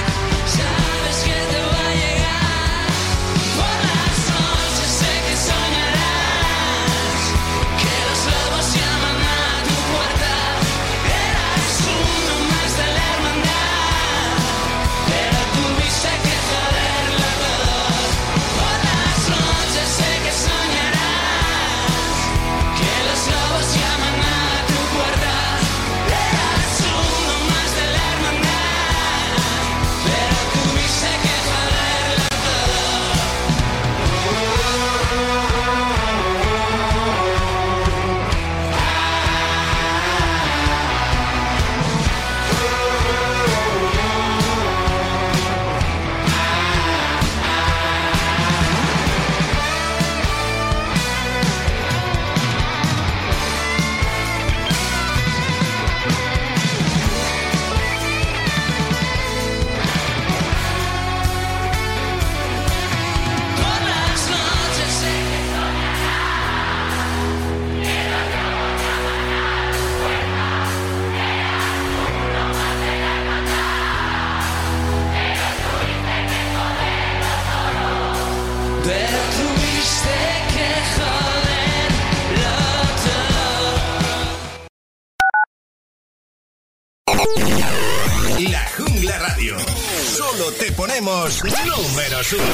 [90.94, 92.44] ponemos números uno.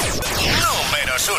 [0.64, 1.30] Números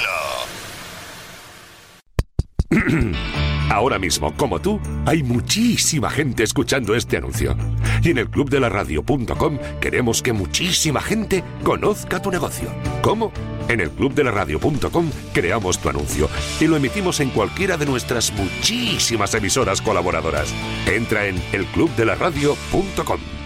[2.69, 3.17] uno.
[3.71, 7.55] Ahora mismo, como tú, hay muchísima gente escuchando este anuncio.
[8.03, 12.69] Y en el clubdelaradio.com queremos que muchísima gente conozca tu negocio.
[13.01, 13.31] ¿Cómo?
[13.67, 16.29] En el clubdelaradio.com creamos tu anuncio
[16.59, 20.53] y lo emitimos en cualquiera de nuestras muchísimas emisoras colaboradoras.
[20.85, 23.40] Entra en elclubdelaradio.com.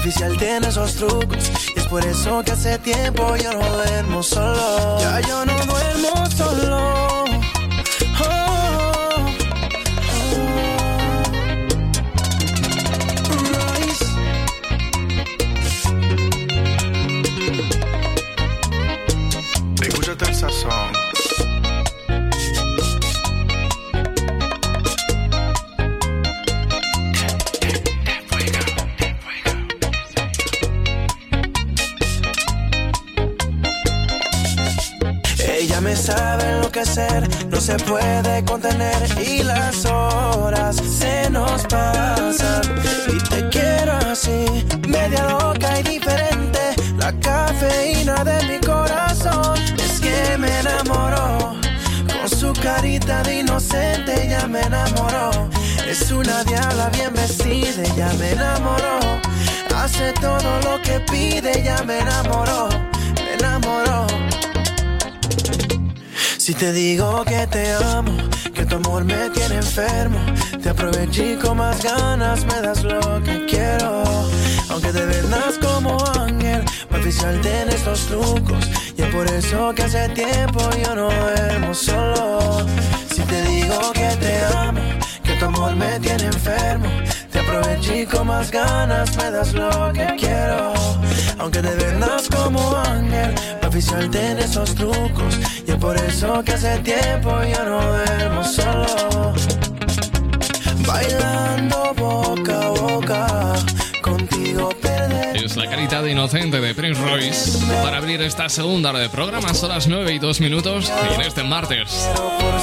[0.00, 1.50] oficial tiene esos trucos.
[1.76, 4.98] Y es por eso que hace tiempo yo no duermo solo.
[5.00, 7.39] Ya yo no duermo solo.
[37.48, 42.62] No se puede contener y las horas se nos pasan.
[43.06, 49.56] Y te quiero así, media loca y diferente, la cafeína de mi corazón.
[49.78, 51.54] Es que me enamoró,
[52.12, 55.48] con su carita de inocente, ya me enamoró.
[55.86, 58.98] Es una diabla bien vestida, ya me enamoró.
[59.76, 62.68] Hace todo lo que pide, ya me enamoró,
[63.14, 64.29] me enamoró.
[66.50, 68.10] Si te digo que te amo,
[68.52, 70.18] que tu amor me tiene enfermo,
[70.60, 74.02] te aproveché con más ganas, me das lo que quiero.
[74.68, 77.04] Aunque te vendas como ángel, para
[77.40, 78.68] tienes los trucos.
[78.96, 82.66] Y es por eso que hace tiempo yo no duermo solo.
[83.14, 84.80] Si te digo que te amo,
[85.22, 86.88] que tu amor me tiene enfermo,
[87.50, 90.72] aproveché con más ganas, me das lo que quiero.
[91.38, 95.38] Aunque te vendas como ángel, para oficial tienes esos trucos.
[95.66, 99.32] Y es por eso que hace tiempo yo no duermo solo.
[100.86, 103.26] Bailando boca a boca,
[104.02, 104.68] contigo
[105.56, 107.66] la carita de inocente de Prince Royce.
[107.82, 110.92] Para abrir esta segunda hora de programa son las 9 y 2 minutos.
[111.10, 112.08] Y en este martes,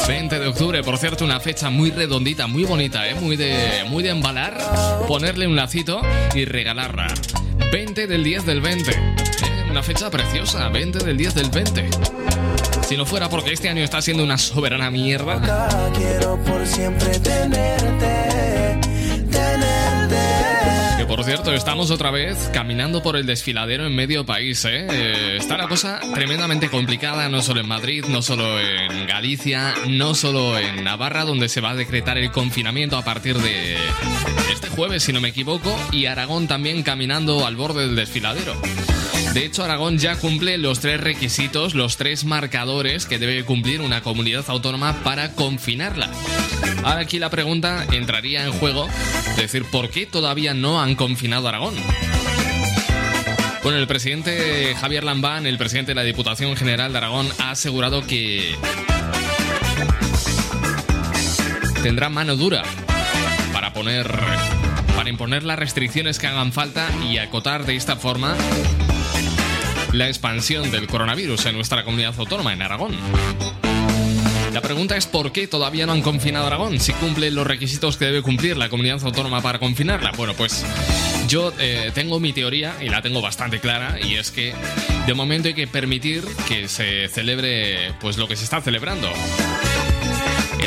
[0.07, 3.15] 20 de octubre, por cierto, una fecha muy redondita, muy bonita, ¿eh?
[3.15, 4.57] muy, de, muy de embalar,
[5.07, 6.01] ponerle un lacito
[6.36, 7.07] y regalarla.
[7.71, 8.91] 20 del 10 del 20.
[8.91, 9.15] ¿eh?
[9.71, 11.89] Una fecha preciosa, 20 del 10 del 20.
[12.88, 15.41] Si no fuera porque este año está siendo una soberana mierda,
[15.93, 18.80] Quiero por siempre tenerte,
[21.07, 24.65] Por cierto, estamos otra vez caminando por el desfiladero en medio país.
[24.65, 24.87] ¿eh?
[24.89, 30.15] Eh, está la cosa tremendamente complicada, no solo en Madrid, no solo en Galicia, no
[30.15, 33.77] solo en Navarra, donde se va a decretar el confinamiento a partir de
[34.51, 38.53] este jueves, si no me equivoco, y Aragón también caminando al borde del desfiladero.
[39.34, 44.01] De hecho, Aragón ya cumple los tres requisitos, los tres marcadores que debe cumplir una
[44.01, 46.09] comunidad autónoma para confinarla.
[46.84, 48.88] Ahora aquí la pregunta entraría en juego,
[49.32, 51.76] es decir, ¿por qué todavía no han confinado a Aragón?
[53.63, 58.07] Bueno, el presidente Javier Lambán, el presidente de la Diputación General de Aragón, ha asegurado
[58.07, 58.55] que
[61.84, 62.63] tendrá mano dura
[63.53, 64.07] para poner
[64.95, 68.36] para imponer las restricciones que hagan falta y acotar de esta forma
[69.97, 72.95] la expansión del coronavirus en nuestra comunidad autónoma, en Aragón.
[74.53, 78.05] La pregunta es por qué todavía no han confinado Aragón, si cumple los requisitos que
[78.05, 80.11] debe cumplir la comunidad autónoma para confinarla.
[80.15, 80.65] Bueno, pues
[81.27, 84.53] yo eh, tengo mi teoría y la tengo bastante clara y es que
[85.05, 89.09] de momento hay que permitir que se celebre pues lo que se está celebrando.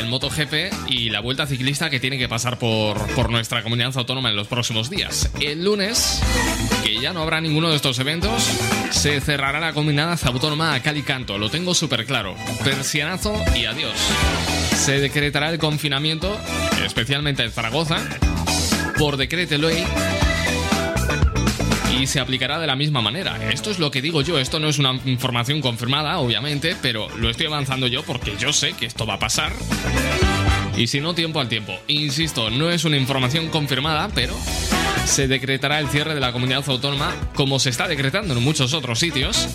[0.01, 4.31] El MotoGP y la vuelta ciclista que tiene que pasar por, por nuestra comunidad autónoma
[4.31, 5.31] en los próximos días.
[5.39, 6.23] El lunes,
[6.83, 8.43] que ya no habrá ninguno de estos eventos,
[8.91, 11.37] se cerrará la comunidad autónoma a Cali Canto.
[11.37, 12.35] Lo tengo súper claro.
[12.65, 13.95] Persianazo y adiós.
[14.75, 16.35] Se decretará el confinamiento,
[16.83, 17.99] especialmente en Zaragoza,
[18.99, 19.85] por decreto ley
[21.99, 23.51] y se aplicará de la misma manera.
[23.53, 27.31] Esto es lo que digo yo, esto no es una información confirmada, obviamente, pero lo
[27.31, 29.53] estoy avanzando yo porque yo sé que esto va a pasar.
[30.77, 31.79] Y si no, tiempo al tiempo.
[31.89, 34.35] Insisto, no es una información confirmada, pero
[35.05, 38.99] se decretará el cierre de la comunidad autónoma como se está decretando en muchos otros
[38.99, 39.49] sitios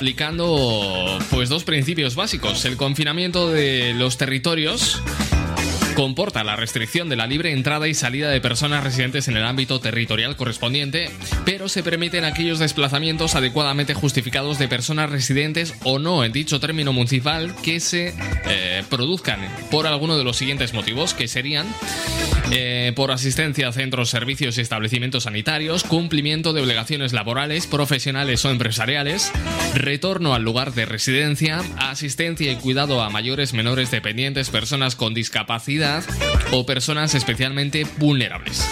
[0.00, 5.02] aplicando pues dos principios básicos, el confinamiento de los territorios
[6.00, 9.80] comporta la restricción de la libre entrada y salida de personas residentes en el ámbito
[9.80, 11.10] territorial correspondiente,
[11.44, 16.94] pero se permiten aquellos desplazamientos adecuadamente justificados de personas residentes o no en dicho término
[16.94, 18.14] municipal que se
[18.46, 19.40] eh, produzcan
[19.70, 21.66] por alguno de los siguientes motivos, que serían
[22.50, 28.50] eh, por asistencia a centros, servicios y establecimientos sanitarios, cumplimiento de obligaciones laborales, profesionales o
[28.50, 29.30] empresariales,
[29.74, 35.89] retorno al lugar de residencia, asistencia y cuidado a mayores, menores, dependientes, personas con discapacidad
[36.52, 38.66] o personas especialmente vulnerables.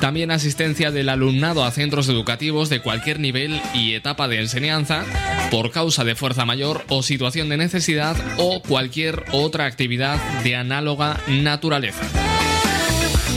[0.00, 5.04] También asistencia del alumnado a centros educativos de cualquier nivel y etapa de enseñanza
[5.50, 11.20] por causa de fuerza mayor o situación de necesidad o cualquier otra actividad de análoga
[11.28, 12.02] naturaleza.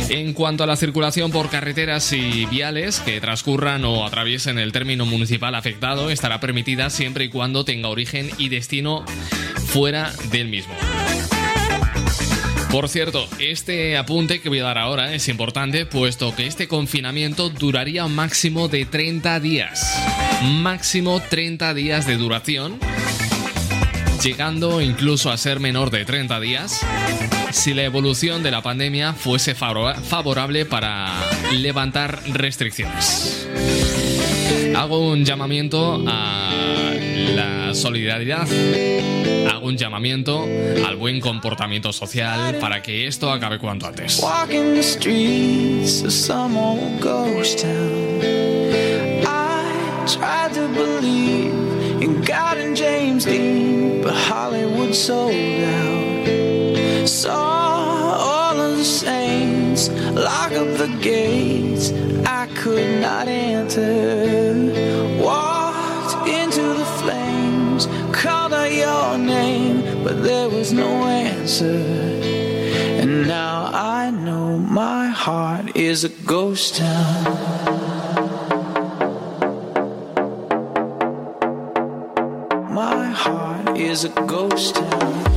[0.09, 5.05] En cuanto a la circulación por carreteras y viales que transcurran o atraviesen el término
[5.05, 9.05] municipal afectado, estará permitida siempre y cuando tenga origen y destino
[9.65, 10.75] fuera del mismo.
[12.74, 17.49] Por cierto, este apunte que voy a dar ahora es importante puesto que este confinamiento
[17.49, 19.95] duraría un máximo de 30 días.
[20.41, 22.80] Máximo 30 días de duración,
[24.24, 26.82] llegando incluso a ser menor de 30 días
[27.51, 31.13] si la evolución de la pandemia fuese favora- favorable para
[31.51, 33.47] levantar restricciones.
[34.76, 36.49] Hago un llamamiento a
[37.36, 38.47] la solidaridad,
[39.47, 40.45] hago un llamamiento
[40.85, 44.19] al buen comportamiento social para que esto acabe cuanto antes.
[44.19, 48.21] Walking the streets of some old ghost town.
[49.25, 51.53] I tried to believe
[52.01, 57.07] in God and James Dean, but Hollywood sold out.
[57.07, 61.91] Saw all of the saints lock up the gates
[62.25, 64.53] I could not enter.
[65.21, 67.32] Walked into the out
[68.84, 71.79] your name, but there was no answer.
[73.01, 77.23] And now I know my heart is a ghost town.
[82.81, 85.32] My heart is a ghost town.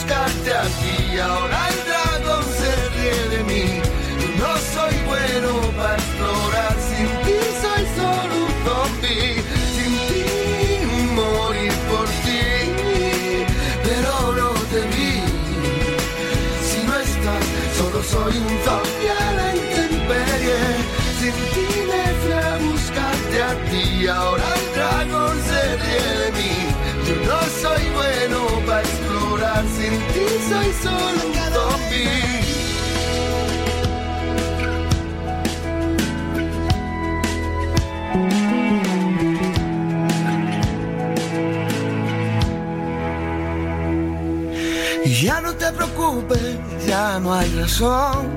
[0.00, 3.64] Buscarte a ti ahora el dragón se ríe de mí
[4.20, 9.42] yo no soy bueno para explorar sin ti soy solo un zombie
[9.76, 10.24] sin ti
[11.14, 12.42] morir por ti
[13.84, 15.12] pero no te vi.
[16.68, 17.44] Si no estás,
[17.76, 20.60] solo soy un zombie a la intemperie.
[21.18, 26.54] Sin ti me fui a buscarte a ti, ahora el dragón se ríe de mí.
[27.06, 28.49] Yo no soy bueno
[29.68, 32.30] sin ti soy solo un zombie.
[45.22, 46.40] Ya no te preocupes,
[46.86, 48.28] ya no hay razón.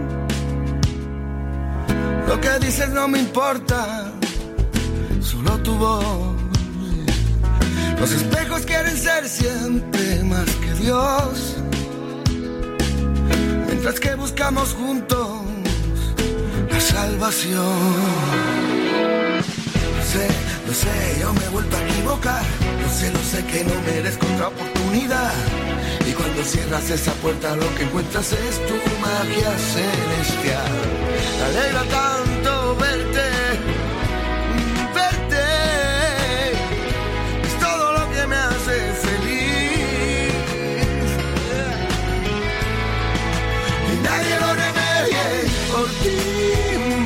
[2.27, 4.11] Lo que dices no me importa,
[5.21, 6.35] solo tu voz.
[7.99, 10.49] Los espejos quieren ser siempre más
[10.83, 11.55] Dios.
[13.67, 15.29] Mientras que buscamos juntos
[16.69, 17.93] la salvación.
[19.95, 20.27] Lo sé,
[20.67, 22.43] lo sé, yo me he vuelto a equivocar.
[22.81, 25.31] Lo sé, lo sé que no merezco otra oportunidad.
[26.05, 30.73] Y cuando cierras esa puerta lo que encuentras es tu magia celestial.
[31.37, 32.62] Me alegra tanto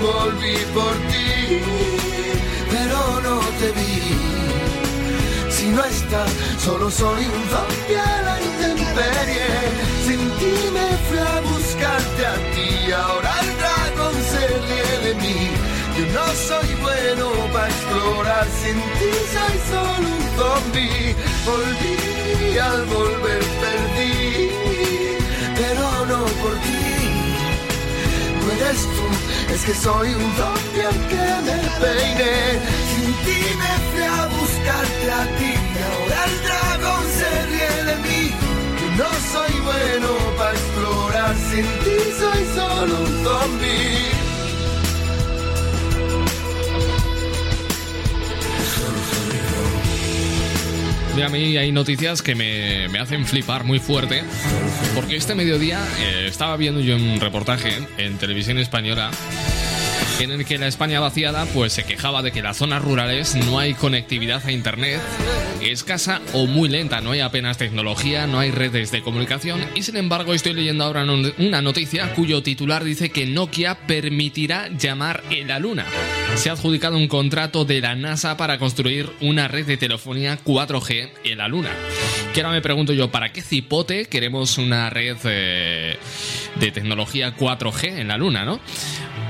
[0.07, 1.61] volví por ti,
[2.71, 3.97] pero no te vi.
[5.55, 6.23] Si no está,
[6.65, 9.49] solo soy un zombie a la intemperie.
[10.05, 15.39] Sin ti me fui a buscarte a ti, ahora el dragón se ríe de mí.
[15.97, 21.15] Yo no soy bueno para explorar, sin ti soy solo un zombie.
[21.47, 24.49] Volví al volver perdí,
[25.59, 26.96] pero no por ti.
[28.69, 32.60] Es que soy un zombie aunque me peine.
[32.91, 35.53] Sin ti me fui a buscarte a ti,
[35.88, 38.34] ahora el dragón se ríe de mí.
[38.98, 44.16] No soy bueno para explorar, sin ti soy solo un zombie.
[51.18, 54.22] Mira, a mí hay noticias que me, me hacen flipar muy fuerte.
[54.94, 59.10] Porque este mediodía eh, estaba viendo yo un reportaje en televisión española
[60.19, 63.60] en el que la España vaciada pues se quejaba de que las zonas rurales no
[63.60, 64.99] hay conectividad a internet,
[65.61, 69.95] escasa o muy lenta, no hay apenas tecnología, no hay redes de comunicación y sin
[69.98, 75.48] embargo estoy leyendo ahora un- una noticia cuyo titular dice que Nokia permitirá llamar en
[75.49, 75.85] la luna.
[76.35, 81.10] Se ha adjudicado un contrato de la NASA para construir una red de telefonía 4G
[81.23, 81.69] en la luna.
[82.34, 85.98] Que ahora me pregunto yo, ¿para qué cipote queremos una red eh,
[86.60, 88.60] de tecnología 4G en la luna, no?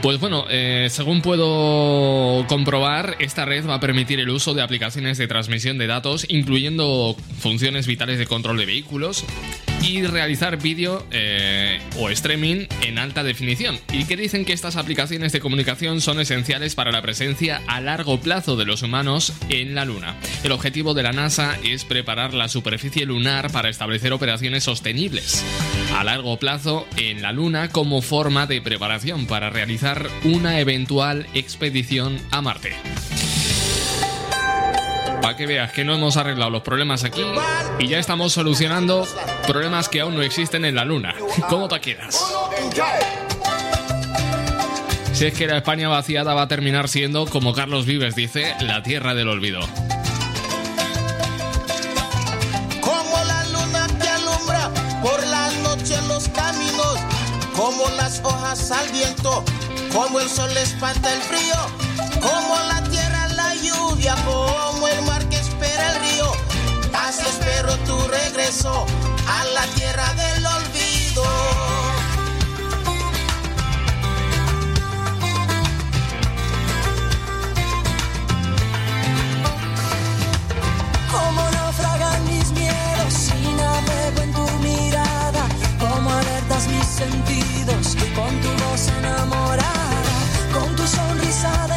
[0.01, 5.17] Pues bueno, eh, según puedo comprobar, esta red va a permitir el uso de aplicaciones
[5.17, 9.25] de transmisión de datos, incluyendo funciones vitales de control de vehículos
[9.87, 13.79] y realizar vídeo eh, o streaming en alta definición.
[13.93, 18.19] Y que dicen que estas aplicaciones de comunicación son esenciales para la presencia a largo
[18.19, 20.15] plazo de los humanos en la Luna.
[20.43, 25.43] El objetivo de la NASA es preparar la superficie lunar para establecer operaciones sostenibles
[25.95, 32.19] a largo plazo en la Luna como forma de preparación para realizar una eventual expedición
[32.31, 32.75] a Marte.
[35.27, 37.21] Para que veas que no hemos arreglado los problemas aquí
[37.79, 39.05] y ya estamos solucionando
[39.45, 41.15] problemas que aún no existen en la Luna.
[41.49, 42.17] ¿Cómo te quedas?
[45.11, 48.83] Si es que la España vaciada va a terminar siendo, como Carlos Vives dice, la
[48.83, 49.59] tierra del olvido.
[52.79, 54.71] Como la luna que alumbra
[55.01, 56.99] por la noche los caminos,
[57.53, 59.43] como las hojas al viento,
[59.91, 62.86] como el sol espanta el frío, como la
[68.47, 71.23] a la tierra del olvido.
[81.11, 85.45] Como naufragan mis miedos si navego en tu mirada,
[85.77, 90.15] como alertas mis sentidos con tu voz enamorada,
[90.53, 91.76] con tu sonrisa de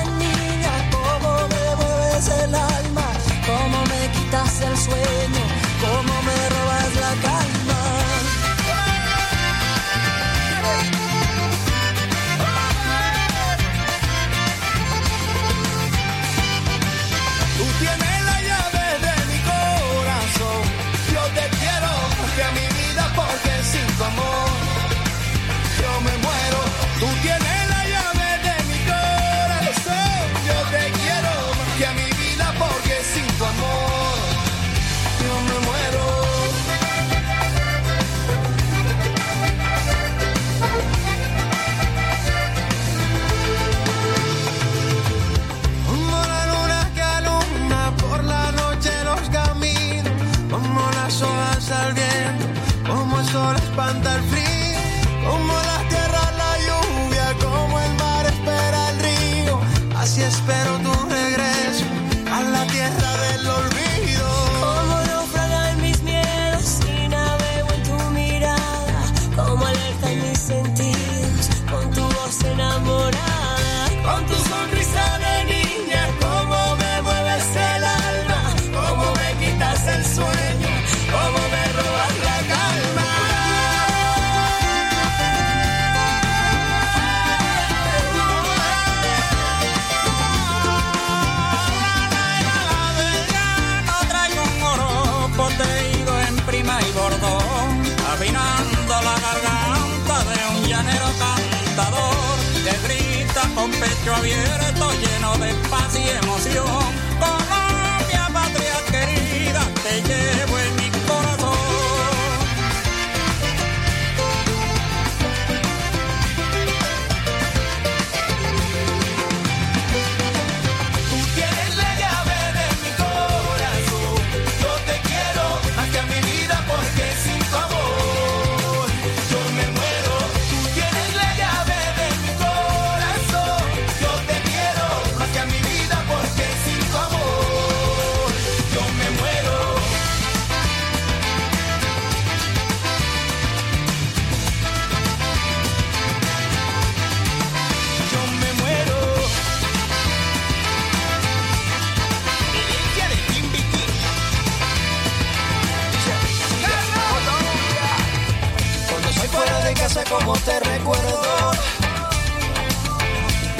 [160.10, 161.52] como te recuerdo.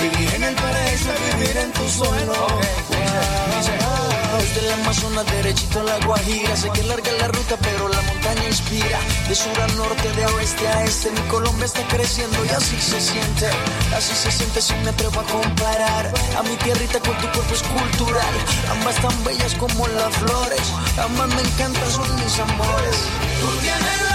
[0.03, 2.35] Vivir en el paraíso, vivir en tu suelo.
[4.39, 6.57] Desde el Amazonas derechito a la Guajira.
[6.57, 8.99] Sé que larga la ruta pero la montaña inspira.
[9.29, 13.01] De sur a norte, de oeste a este Mi Colombia está creciendo y así se
[13.01, 13.49] siente.
[13.95, 16.13] Así se siente si me atrevo a comparar.
[16.39, 18.35] A mi tierrita con tu cuerpo es cultural.
[18.73, 20.73] Ambas tan bellas como las flores.
[20.99, 22.97] Ambas me encantan, son mis amores.
[23.41, 24.10] Tú tienes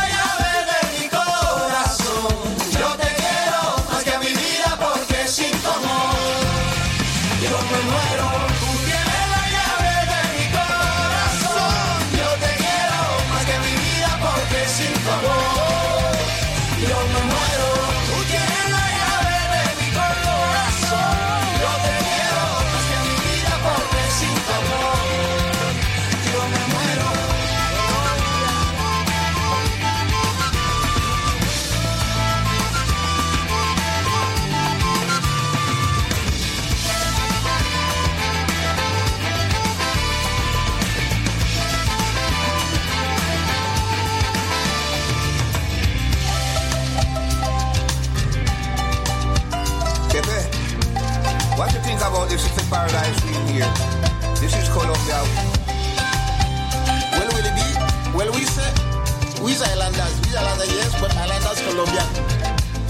[61.75, 62.03] Colombia.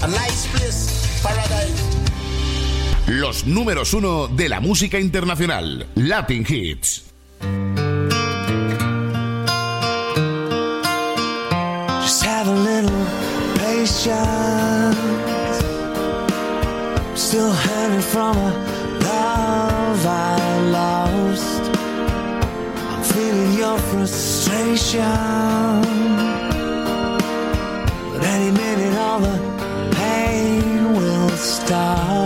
[0.02, 0.86] A nice place,
[1.20, 1.82] paradise.
[3.08, 7.02] Los números uno de la música internacional, Latin Hits.
[12.02, 13.04] Just have a little
[13.58, 14.96] patience.
[17.16, 18.52] Still hanging from a
[19.02, 21.70] love I lost.
[22.88, 26.25] I'm feeling your frustration.
[29.16, 29.38] All the
[29.92, 32.25] pain will stop.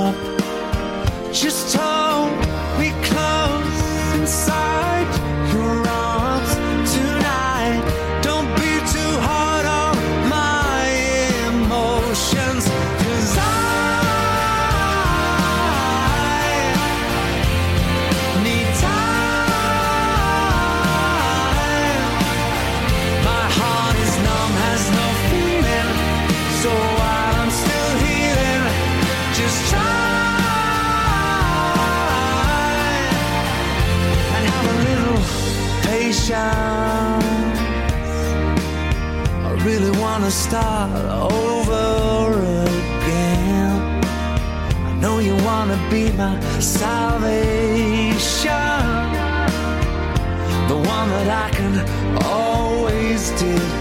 [40.30, 40.92] Start
[41.32, 44.04] over again.
[44.86, 48.10] I know you wanna be my salvation,
[50.68, 51.84] the one that I can
[52.22, 53.79] always depend.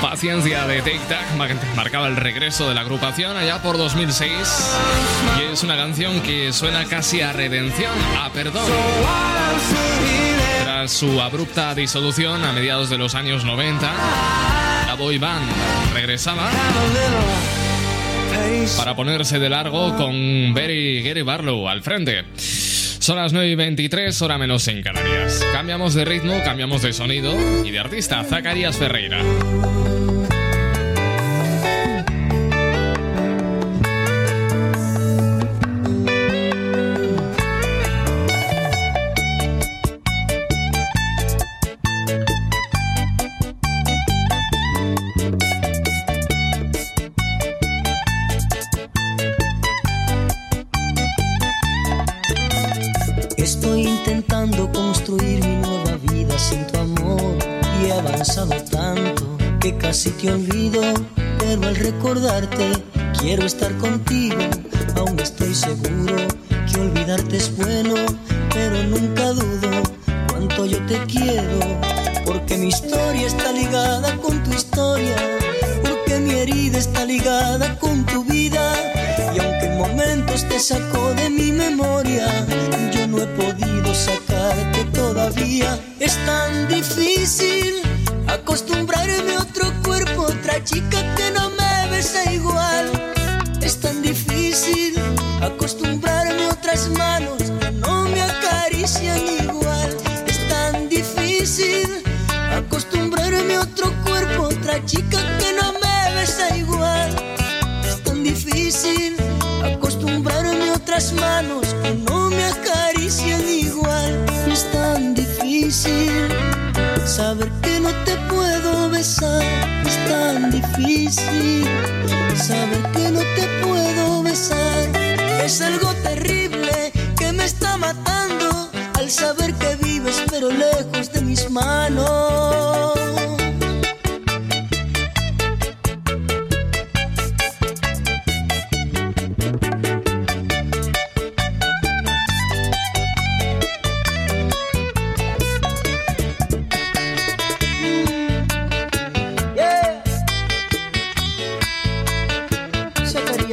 [0.00, 1.36] Paciencia de Take Tac,
[1.76, 4.30] marcaba el regreso de la agrupación allá por 2006
[5.38, 8.64] y es una canción que suena casi a redención, a perdón.
[10.62, 13.92] Tras su abrupta disolución a mediados de los años 90,
[14.86, 15.50] la boy band
[15.92, 16.50] regresaba
[18.78, 22.24] para ponerse de largo con Berry Gary Barlow al frente.
[23.04, 25.46] Son las 9 y 23, hora menos en Canarias.
[25.52, 29.22] Cambiamos de ritmo, cambiamos de sonido y de artista, Zacarías Ferreira.
[63.20, 64.33] Quiero estar contigo,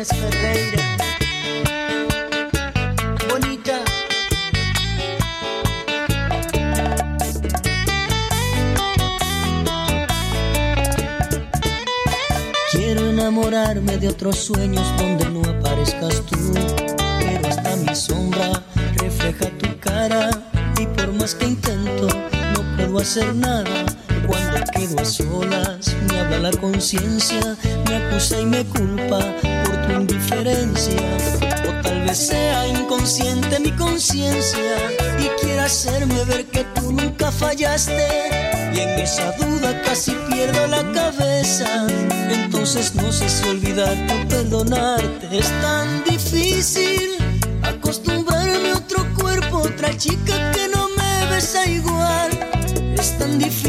[0.03, 0.98] Ferreira.
[3.30, 3.78] Bonita.
[12.72, 16.53] Quiero enamorarme de otros sueños donde no aparezcas tú,
[17.19, 18.64] pero hasta mi sombra
[18.98, 20.32] refleja tu cara
[20.80, 23.86] y por más que intento no puedo hacer nada.
[24.26, 27.56] Cuando quedo a solas me habla la conciencia,
[27.88, 29.36] me acusa y me culpa
[29.91, 31.01] indiferencia.
[31.68, 34.76] O tal vez sea inconsciente mi conciencia
[35.19, 38.07] y quiera hacerme ver que tú nunca fallaste.
[38.73, 41.88] Y en esa duda casi pierdo la cabeza.
[42.30, 45.38] Entonces no sé si olvidarte o perdonarte.
[45.38, 47.18] Es tan difícil
[47.63, 52.31] acostumbrarme a otro cuerpo, otra chica que no me besa igual.
[52.97, 53.60] Es tan difícil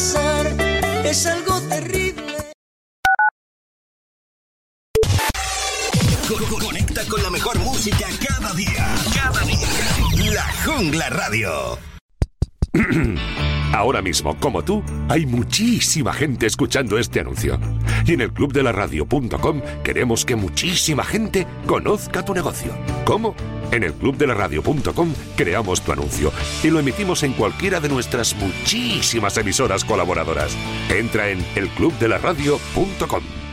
[0.00, 0.46] besar.
[1.04, 1.59] Es algo
[14.38, 17.58] como tú, hay muchísima gente escuchando este anuncio.
[18.06, 22.72] Y en el clubdelaradio.com queremos que muchísima gente conozca tu negocio.
[23.04, 23.34] ¿Cómo?
[23.72, 26.32] En el clubdelaradio.com creamos tu anuncio
[26.62, 30.56] y lo emitimos en cualquiera de nuestras muchísimas emisoras colaboradoras.
[30.88, 33.49] Entra en elclubdelaradio.com.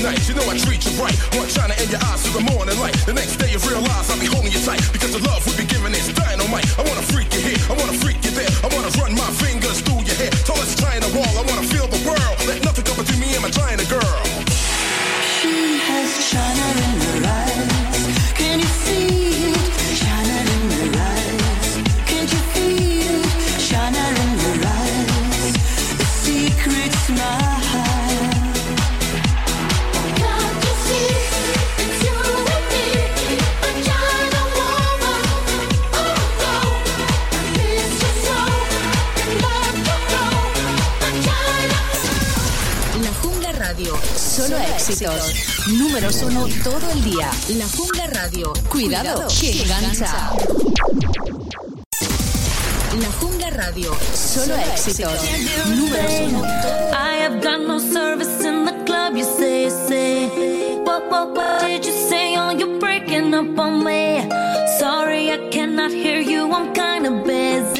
[0.00, 1.12] You know I treat you right.
[1.36, 2.96] One China in your eyes to the morning light.
[3.04, 5.68] The next day you realize I'll be holding you tight because the love we be
[5.68, 6.64] giving is dynamite.
[6.80, 8.48] I wanna freak you here, I wanna freak you there.
[8.64, 10.32] I wanna run my fingers through your hair.
[10.48, 12.36] Tallest China wall, I wanna feel the world.
[12.48, 14.24] Let nothing come between me and my China girl.
[15.36, 18.32] She has China in her eyes.
[18.40, 19.29] Can you see
[44.88, 45.34] éxitos.
[45.68, 47.30] Números uno todo el día.
[47.50, 50.32] La Jungla Radio, cuidado, que engancha.
[52.98, 55.20] La Jungla Radio, solo éxitos.
[55.66, 56.44] Números uno.
[56.92, 60.78] I have got no service in the club, you say, say.
[60.84, 62.36] What, what, what did you say?
[62.38, 64.26] Oh, you're breaking up on me.
[64.78, 67.79] Sorry, I cannot hear you, I'm kinda busy.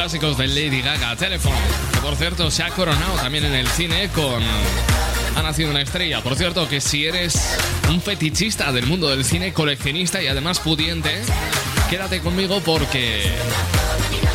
[0.00, 1.54] Clásicos de Lady Gaga, Telephone.
[1.92, 4.42] Que por cierto se ha coronado también en el cine con.
[5.36, 6.22] Ha nacido una estrella.
[6.22, 7.58] Por cierto, que si eres
[7.90, 11.10] un fetichista del mundo del cine, coleccionista y además pudiente,
[11.90, 13.30] quédate conmigo porque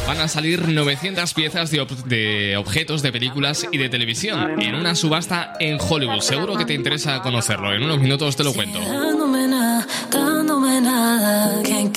[0.06, 4.76] van a salir 900 piezas de, ob- de objetos de películas y de televisión en
[4.76, 6.22] una subasta en Hollywood.
[6.22, 7.74] Seguro que te interesa conocerlo.
[7.74, 8.80] En unos minutos te lo cuento.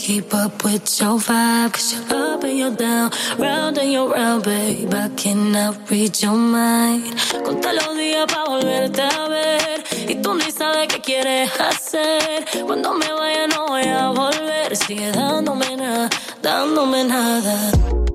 [0.08, 4.42] Keep up with your vibe, cause you're up and you're down, round and you're round,
[4.42, 4.94] babe.
[4.94, 7.14] I cannot read your mind.
[7.44, 9.84] Conta los días para volverte a ver.
[10.08, 12.46] Y tú ni sabes qué quieres hacer.
[12.64, 14.74] Cuando me vaya, no voy a volver.
[14.78, 16.08] Sigue dándome nada,
[16.40, 18.07] dándome nada.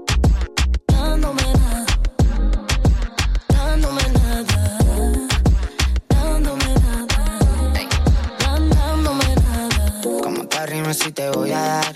[11.03, 11.95] Si te voy a dar.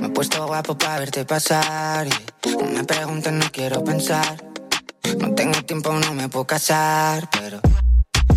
[0.00, 2.06] Me he puesto guapo para verte pasar.
[2.06, 4.36] y no me preguntes, no quiero pensar.
[5.18, 7.60] No tengo tiempo, no me puedo casar, pero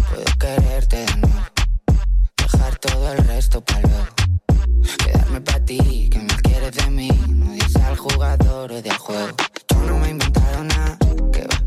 [0.10, 1.46] puedo quererte de nuevo.
[2.38, 4.08] Dejar todo el resto para luego.
[5.04, 7.10] Quedarme para ti, que más quieres de mí.
[7.30, 9.36] No dices al jugador o del juego.
[9.70, 10.98] Yo no me he inventado nada,
[11.32, 11.58] que va.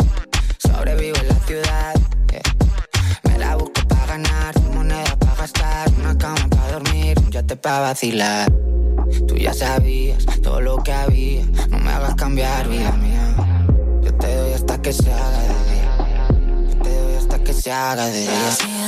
[0.59, 1.95] Sobrevivo en la ciudad.
[3.25, 5.08] Me la busco para ganar, moneda
[5.53, 8.53] gastar, una cama para dormir, un yate para vacilar.
[9.27, 13.35] Tú ya sabías todo lo que había, no me hagas cambiar, vida mía.
[14.03, 15.88] Yo te doy hasta que se haga de día.
[17.61, 18.27] Se haga de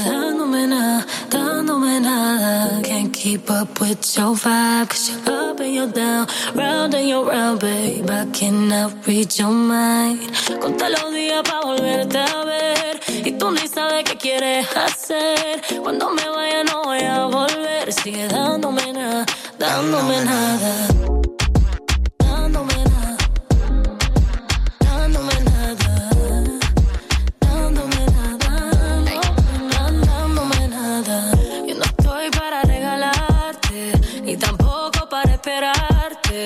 [0.06, 2.80] dándome nada, dándome nada.
[2.82, 7.24] Can't keep up with your vibe, cause you're up and you're down, round and you're
[7.24, 8.08] round, babe.
[8.08, 10.20] I cannot read your mind.
[10.60, 13.00] Conta los días pa' volverte a ver.
[13.24, 15.62] Y tú ni sabes qué quieres hacer.
[15.82, 17.92] Cuando me vaya no voy a volver.
[17.92, 19.26] Sigue dándome nada,
[19.58, 20.86] dándome nada.
[20.86, 21.39] Dándome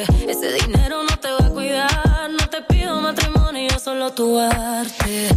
[0.02, 2.30] Ese dinero no te va a cuidar.
[2.30, 5.28] No te pido matrimonio, solo tu arte.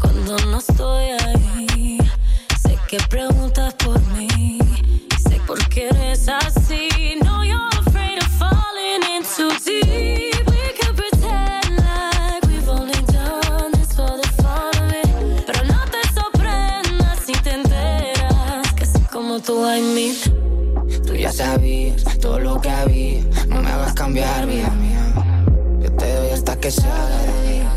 [0.00, 1.98] Cuando no estoy ahí,
[2.60, 4.58] sé que preguntas por mí.
[5.28, 6.88] Sé por qué eres así.
[7.24, 10.32] No, you're afraid of falling in too deep.
[19.44, 20.31] Tú hay mil.
[21.22, 25.14] Ya sabías todo lo que había, no me hagas cambiar, vida mía.
[25.80, 27.72] Yo te doy hasta que se haga de día.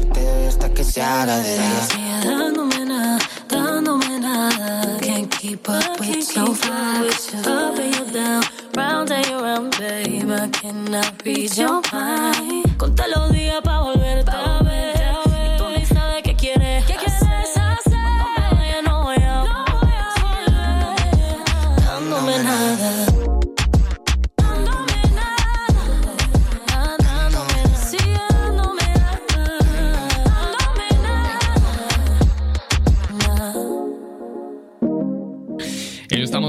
[0.00, 1.80] Yo te doy hasta que se haga de día.
[1.88, 3.18] Sigue dándome nada,
[3.48, 4.98] dándome nada.
[5.00, 7.32] Can't keep up with your vibes.
[7.46, 8.42] Up and you're down,
[8.76, 10.32] round and you're round, babe.
[10.32, 12.76] I cannot read your mind.
[12.76, 14.03] Conta los días pa' volverte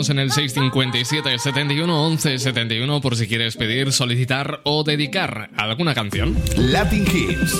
[0.09, 6.35] En el 657 71 11 71 por si quieres pedir, solicitar o dedicar alguna canción.
[6.57, 7.59] Latin Hits.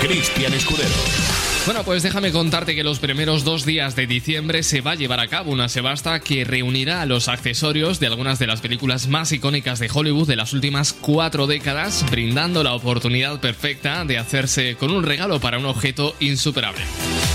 [0.00, 1.43] Cristian Escudero.
[1.66, 5.18] Bueno, pues déjame contarte que los primeros dos días de diciembre se va a llevar
[5.18, 9.32] a cabo una subasta que reunirá a los accesorios de algunas de las películas más
[9.32, 14.90] icónicas de Hollywood de las últimas cuatro décadas, brindando la oportunidad perfecta de hacerse con
[14.90, 16.82] un regalo para un objeto insuperable.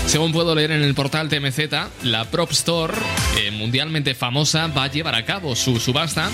[0.06, 2.94] Según puedo leer en el portal TMZ, la Prop Store,
[3.36, 6.30] eh, mundialmente famosa, va a llevar a cabo su subasta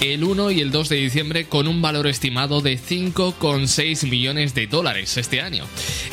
[0.00, 4.66] el 1 y el 2 de diciembre con un valor estimado de 5,6 millones de
[4.66, 5.64] dólares este año.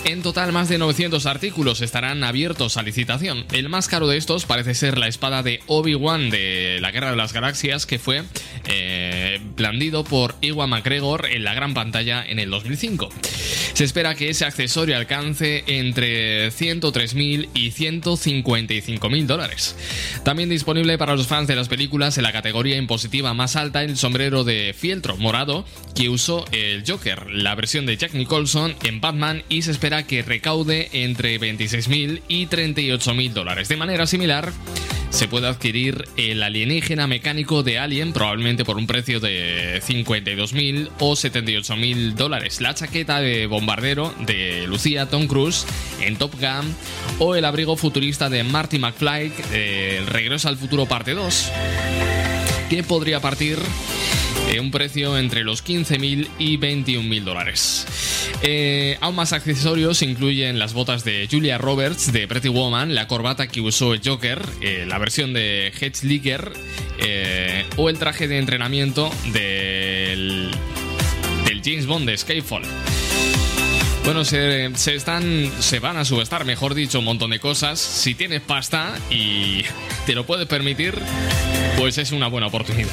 [0.05, 3.45] En total, más de 900 artículos estarán abiertos a licitación.
[3.51, 7.17] El más caro de estos parece ser la espada de Obi-Wan de la Guerra de
[7.17, 8.23] las Galaxias, que fue
[8.67, 13.09] eh, blandido por Ewan McGregor en la gran pantalla en el 2005.
[13.73, 19.75] Se espera que ese accesorio alcance entre 103.000 y 155.000 dólares.
[20.23, 23.97] También disponible para los fans de las películas en la categoría impositiva más alta el
[23.97, 29.43] sombrero de fieltro morado que usó el Joker, la versión de Jack Nicholson en Batman
[29.49, 33.67] y se espera que recaude entre 26.000 y 38.000 dólares.
[33.69, 34.51] De manera similar,
[35.13, 41.13] se puede adquirir el alienígena mecánico de Alien probablemente por un precio de 52.000 o
[41.13, 42.61] 78.000 dólares.
[42.61, 45.67] La chaqueta de bombardero de Lucía Tom Cruise
[46.01, 46.75] en Top Gun
[47.19, 51.51] o el abrigo futurista de Marty McFly de Regreso al Futuro parte 2
[52.81, 53.59] podría partir
[54.47, 57.85] de un precio entre los 15.000 y 21.000 dólares.
[58.41, 63.47] Eh, aún más accesorios incluyen las botas de Julia Roberts de Pretty Woman, la corbata
[63.47, 65.99] que usó el Joker, eh, la versión de Heath
[66.97, 70.49] eh, o el traje de entrenamiento del,
[71.45, 72.63] del James Bond de Skyfall.
[74.03, 75.51] Bueno, se, se, están.
[75.59, 77.79] Se van a subestar, mejor dicho, un montón de cosas.
[77.79, 79.63] Si tienes pasta y
[80.05, 80.97] te lo puedes permitir,
[81.77, 82.91] pues es una buena oportunidad.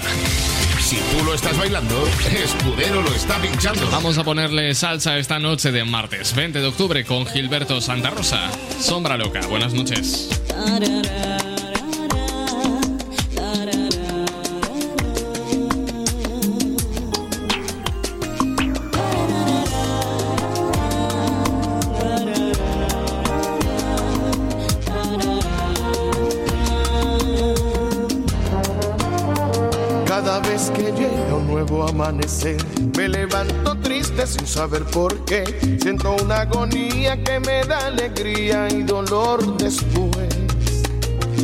[0.80, 3.88] Si tú lo estás bailando, Escudero lo está pinchando.
[3.90, 8.50] Vamos a ponerle salsa esta noche de martes 20 de octubre con Gilberto Santa Rosa.
[8.80, 9.40] Sombra loca.
[9.46, 10.28] Buenas noches.
[32.10, 32.56] Amanecer.
[32.96, 35.44] Me levanto triste sin saber por qué.
[35.80, 40.28] Siento una agonía que me da alegría y dolor después.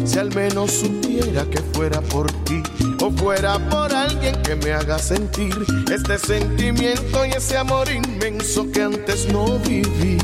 [0.05, 2.63] Si al menos supiera que fuera por ti
[3.01, 5.55] o fuera por alguien que me haga sentir
[5.93, 10.19] este sentimiento y ese amor inmenso que antes no viví.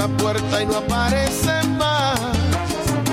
[0.00, 2.18] La puerta y no aparece más.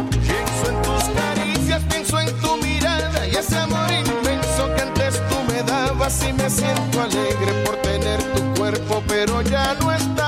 [0.09, 5.35] Pienso en tus caricias, pienso en tu mirada y ese amor inmenso que antes tú
[5.51, 10.26] me dabas y me siento alegre por tener tu cuerpo, pero ya no estás.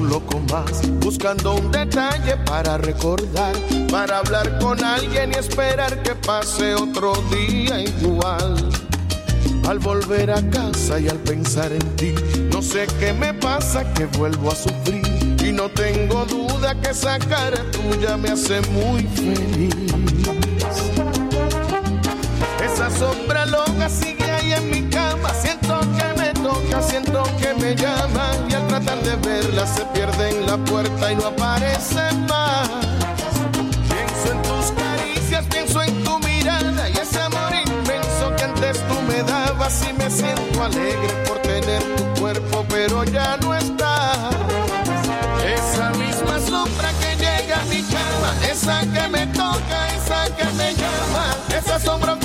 [0.00, 3.54] Un loco más, buscando un detalle para recordar,
[3.90, 8.68] para hablar con alguien y esperar que pase otro día igual.
[9.68, 12.14] Al volver a casa y al pensar en ti,
[12.52, 15.02] no sé qué me pasa que vuelvo a sufrir
[15.44, 19.74] y no tengo duda que esa cara tuya me hace muy feliz.
[22.64, 25.32] Esa sombra loca sigue ahí en mi cama.
[25.34, 28.41] Siento que me toca, siento que me llama.
[28.84, 32.68] Tratar de verla se pierde en la puerta y no aparece más.
[33.88, 38.94] Pienso en tus caricias, pienso en tu mirada y ese amor inmenso que antes tú
[39.06, 39.84] me dabas.
[39.88, 44.30] Y me siento alegre por tener tu cuerpo, pero ya no está.
[45.46, 50.74] Esa misma sombra que llega a mi cama, esa que me toca, esa que me
[50.74, 52.16] llama, esa sombra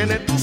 [0.00, 0.38] tiene tu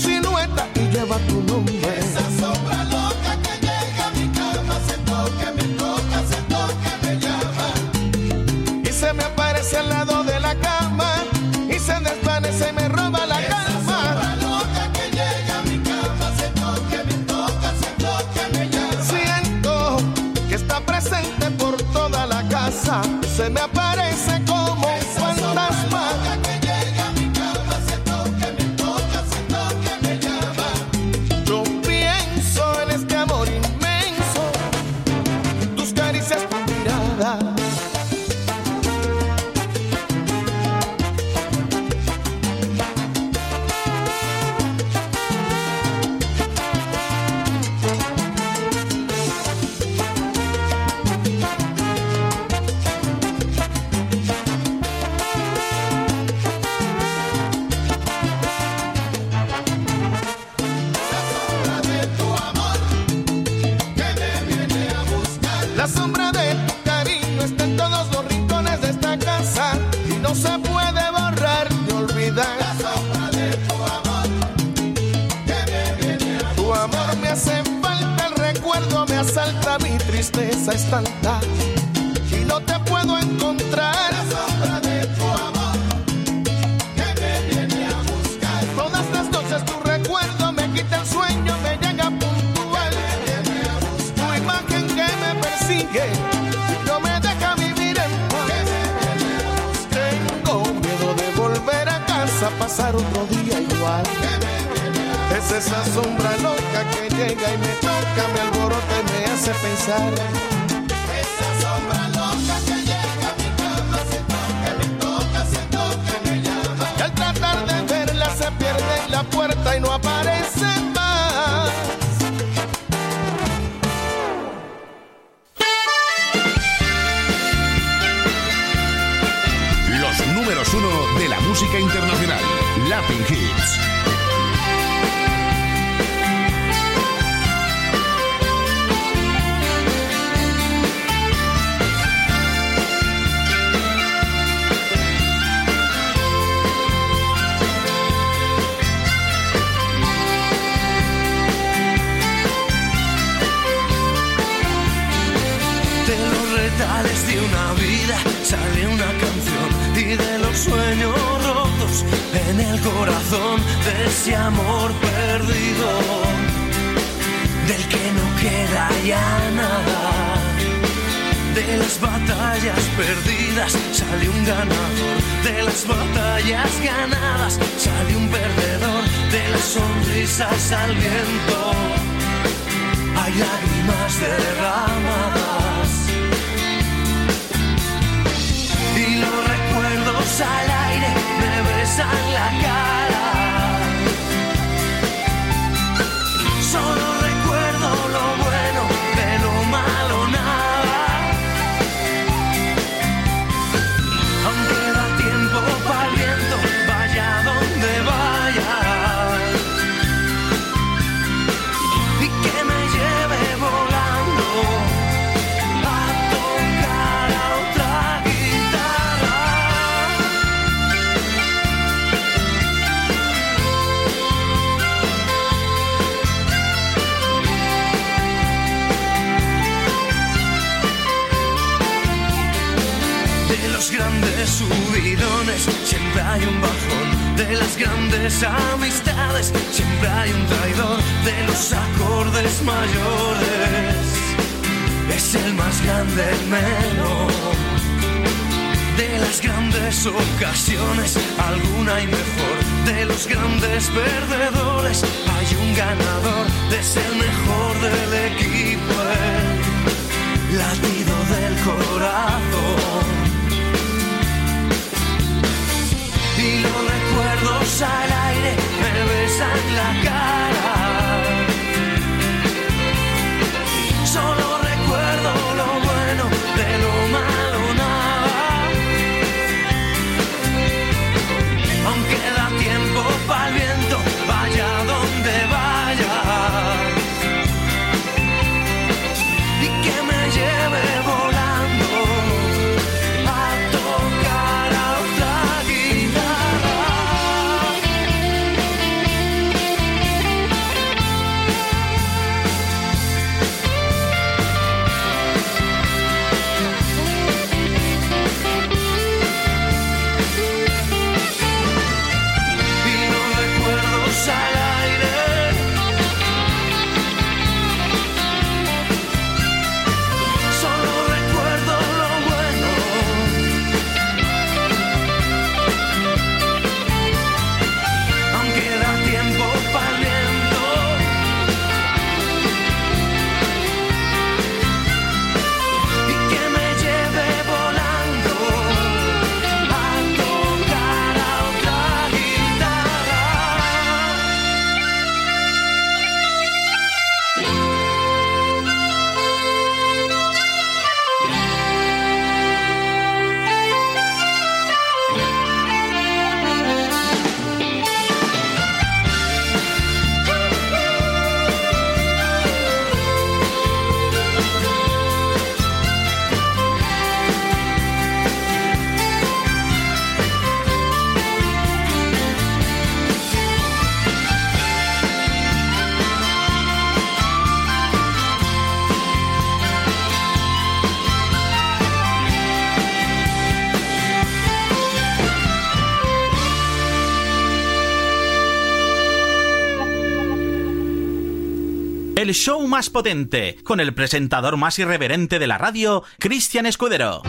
[392.47, 397.21] show más potente, con el presentador más irreverente de la radio, Cristian Escudero.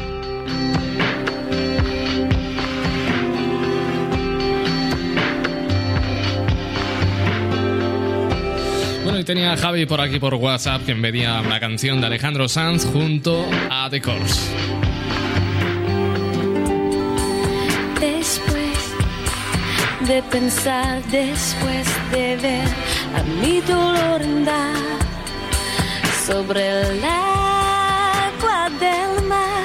[9.03, 12.07] Bueno, y tenía a Javi por aquí por WhatsApp que me pedía una canción de
[12.07, 14.53] Alejandro Sanz junto a The Course.
[17.99, 18.95] Después
[20.07, 22.69] de pensar, después de ver
[23.17, 24.98] a mi dolor andar
[26.29, 29.65] sobre el agua del mar.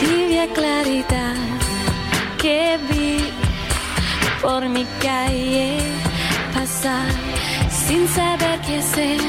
[0.00, 1.36] Tibia claridad
[2.42, 3.16] que vi
[4.42, 5.78] por mi calle
[6.52, 7.06] pasar
[7.86, 9.20] sin saber qué ser,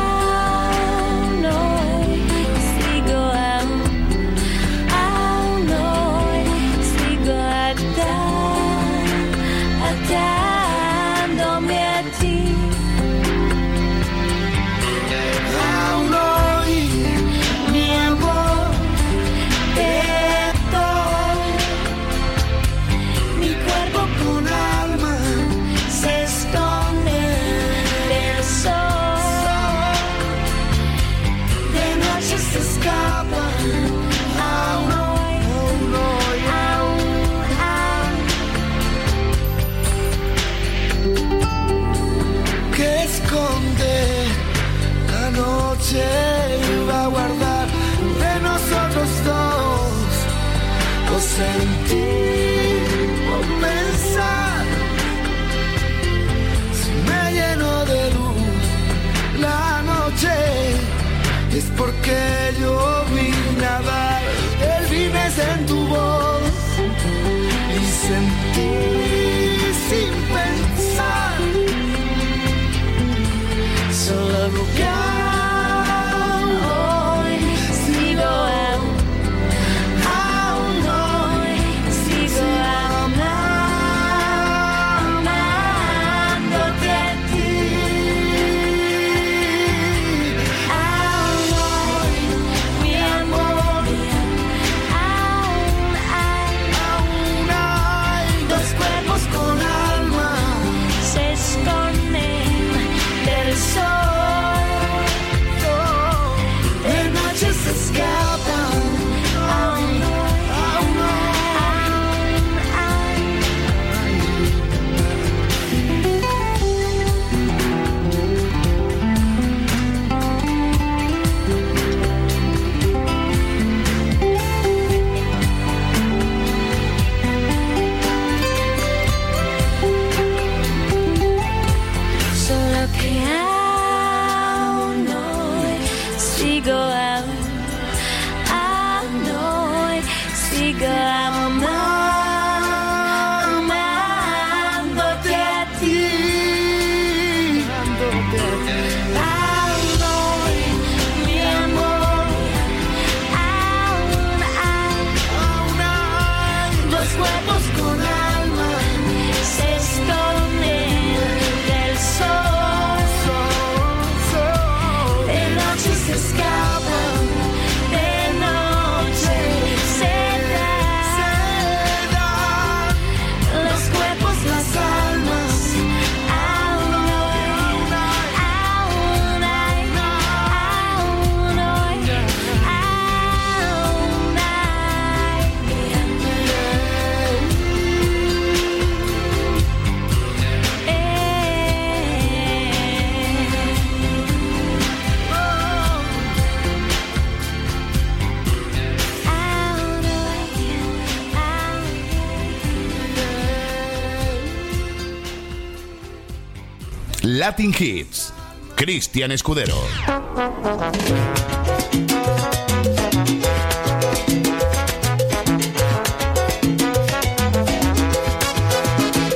[207.51, 208.31] Latin Hits.
[208.77, 209.75] Cristian Escudero.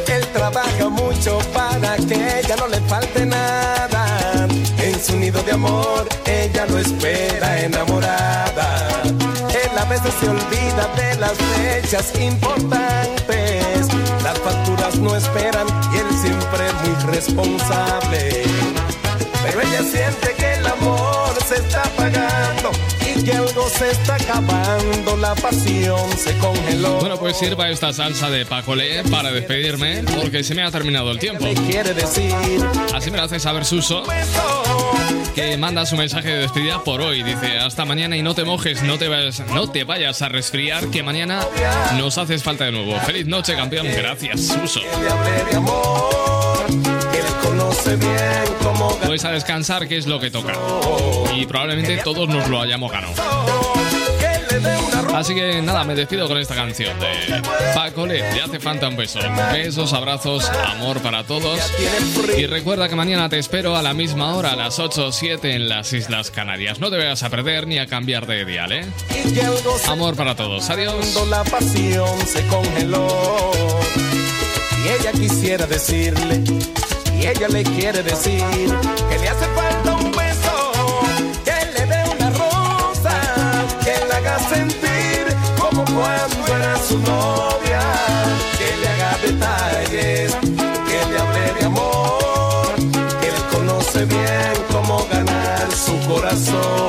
[0.07, 4.47] Él trabaja mucho para que ella no le falte nada.
[4.77, 8.87] En su nido de amor, ella lo espera enamorada.
[9.03, 13.64] Él a veces se olvida de las fechas importantes.
[14.25, 18.43] Las facturas no esperan y él siempre es muy responsable.
[19.43, 22.71] Pero ella siente que el amor se está apagando
[23.05, 25.15] y que algo se está acabando.
[25.17, 27.01] La pasión se congeló.
[27.01, 31.19] Bueno, pues sirva esta salsa de Pacolé para despedirme, porque se me ha terminado el
[31.19, 31.45] tiempo.
[31.67, 32.33] quiere decir?
[32.95, 34.05] Así me lo hace saber Suso,
[35.35, 37.21] que manda su mensaje de despedida por hoy.
[37.21, 40.87] Dice, hasta mañana y no te mojes, no te vayas, no te vayas a resfriar,
[40.87, 41.45] que mañana
[41.97, 42.97] nos haces falta de nuevo.
[43.01, 43.85] Feliz noche, campeón.
[43.93, 44.79] Gracias, Suso.
[49.05, 50.53] Pues a descansar, que es lo que toca.
[51.35, 53.13] Y probablemente todos nos lo hayamos ganado.
[55.15, 57.41] Así que nada, me despido con esta canción de
[57.73, 58.21] Paco Le.
[58.41, 59.19] Hace falta un beso.
[59.51, 61.59] Besos, abrazos, amor para todos.
[62.37, 65.55] Y recuerda que mañana te espero a la misma hora, a las 8 o 7
[65.55, 66.79] en las Islas Canarias.
[66.79, 68.85] No te vayas a perder ni a cambiar de dial, ¿eh?
[69.87, 70.69] Amor para todos.
[70.69, 71.15] Adiós.
[71.29, 73.07] La pasión se congeló
[74.85, 76.41] y ella quisiera decirle
[77.19, 78.43] y ella le quiere decir
[79.09, 79.94] que le hace falta
[84.55, 85.25] sentir
[85.59, 87.81] como cuando era su novia,
[88.57, 90.35] que le haga detalles,
[90.87, 92.75] que le hable de amor,
[93.19, 96.84] que él conoce bien cómo ganar su corazón.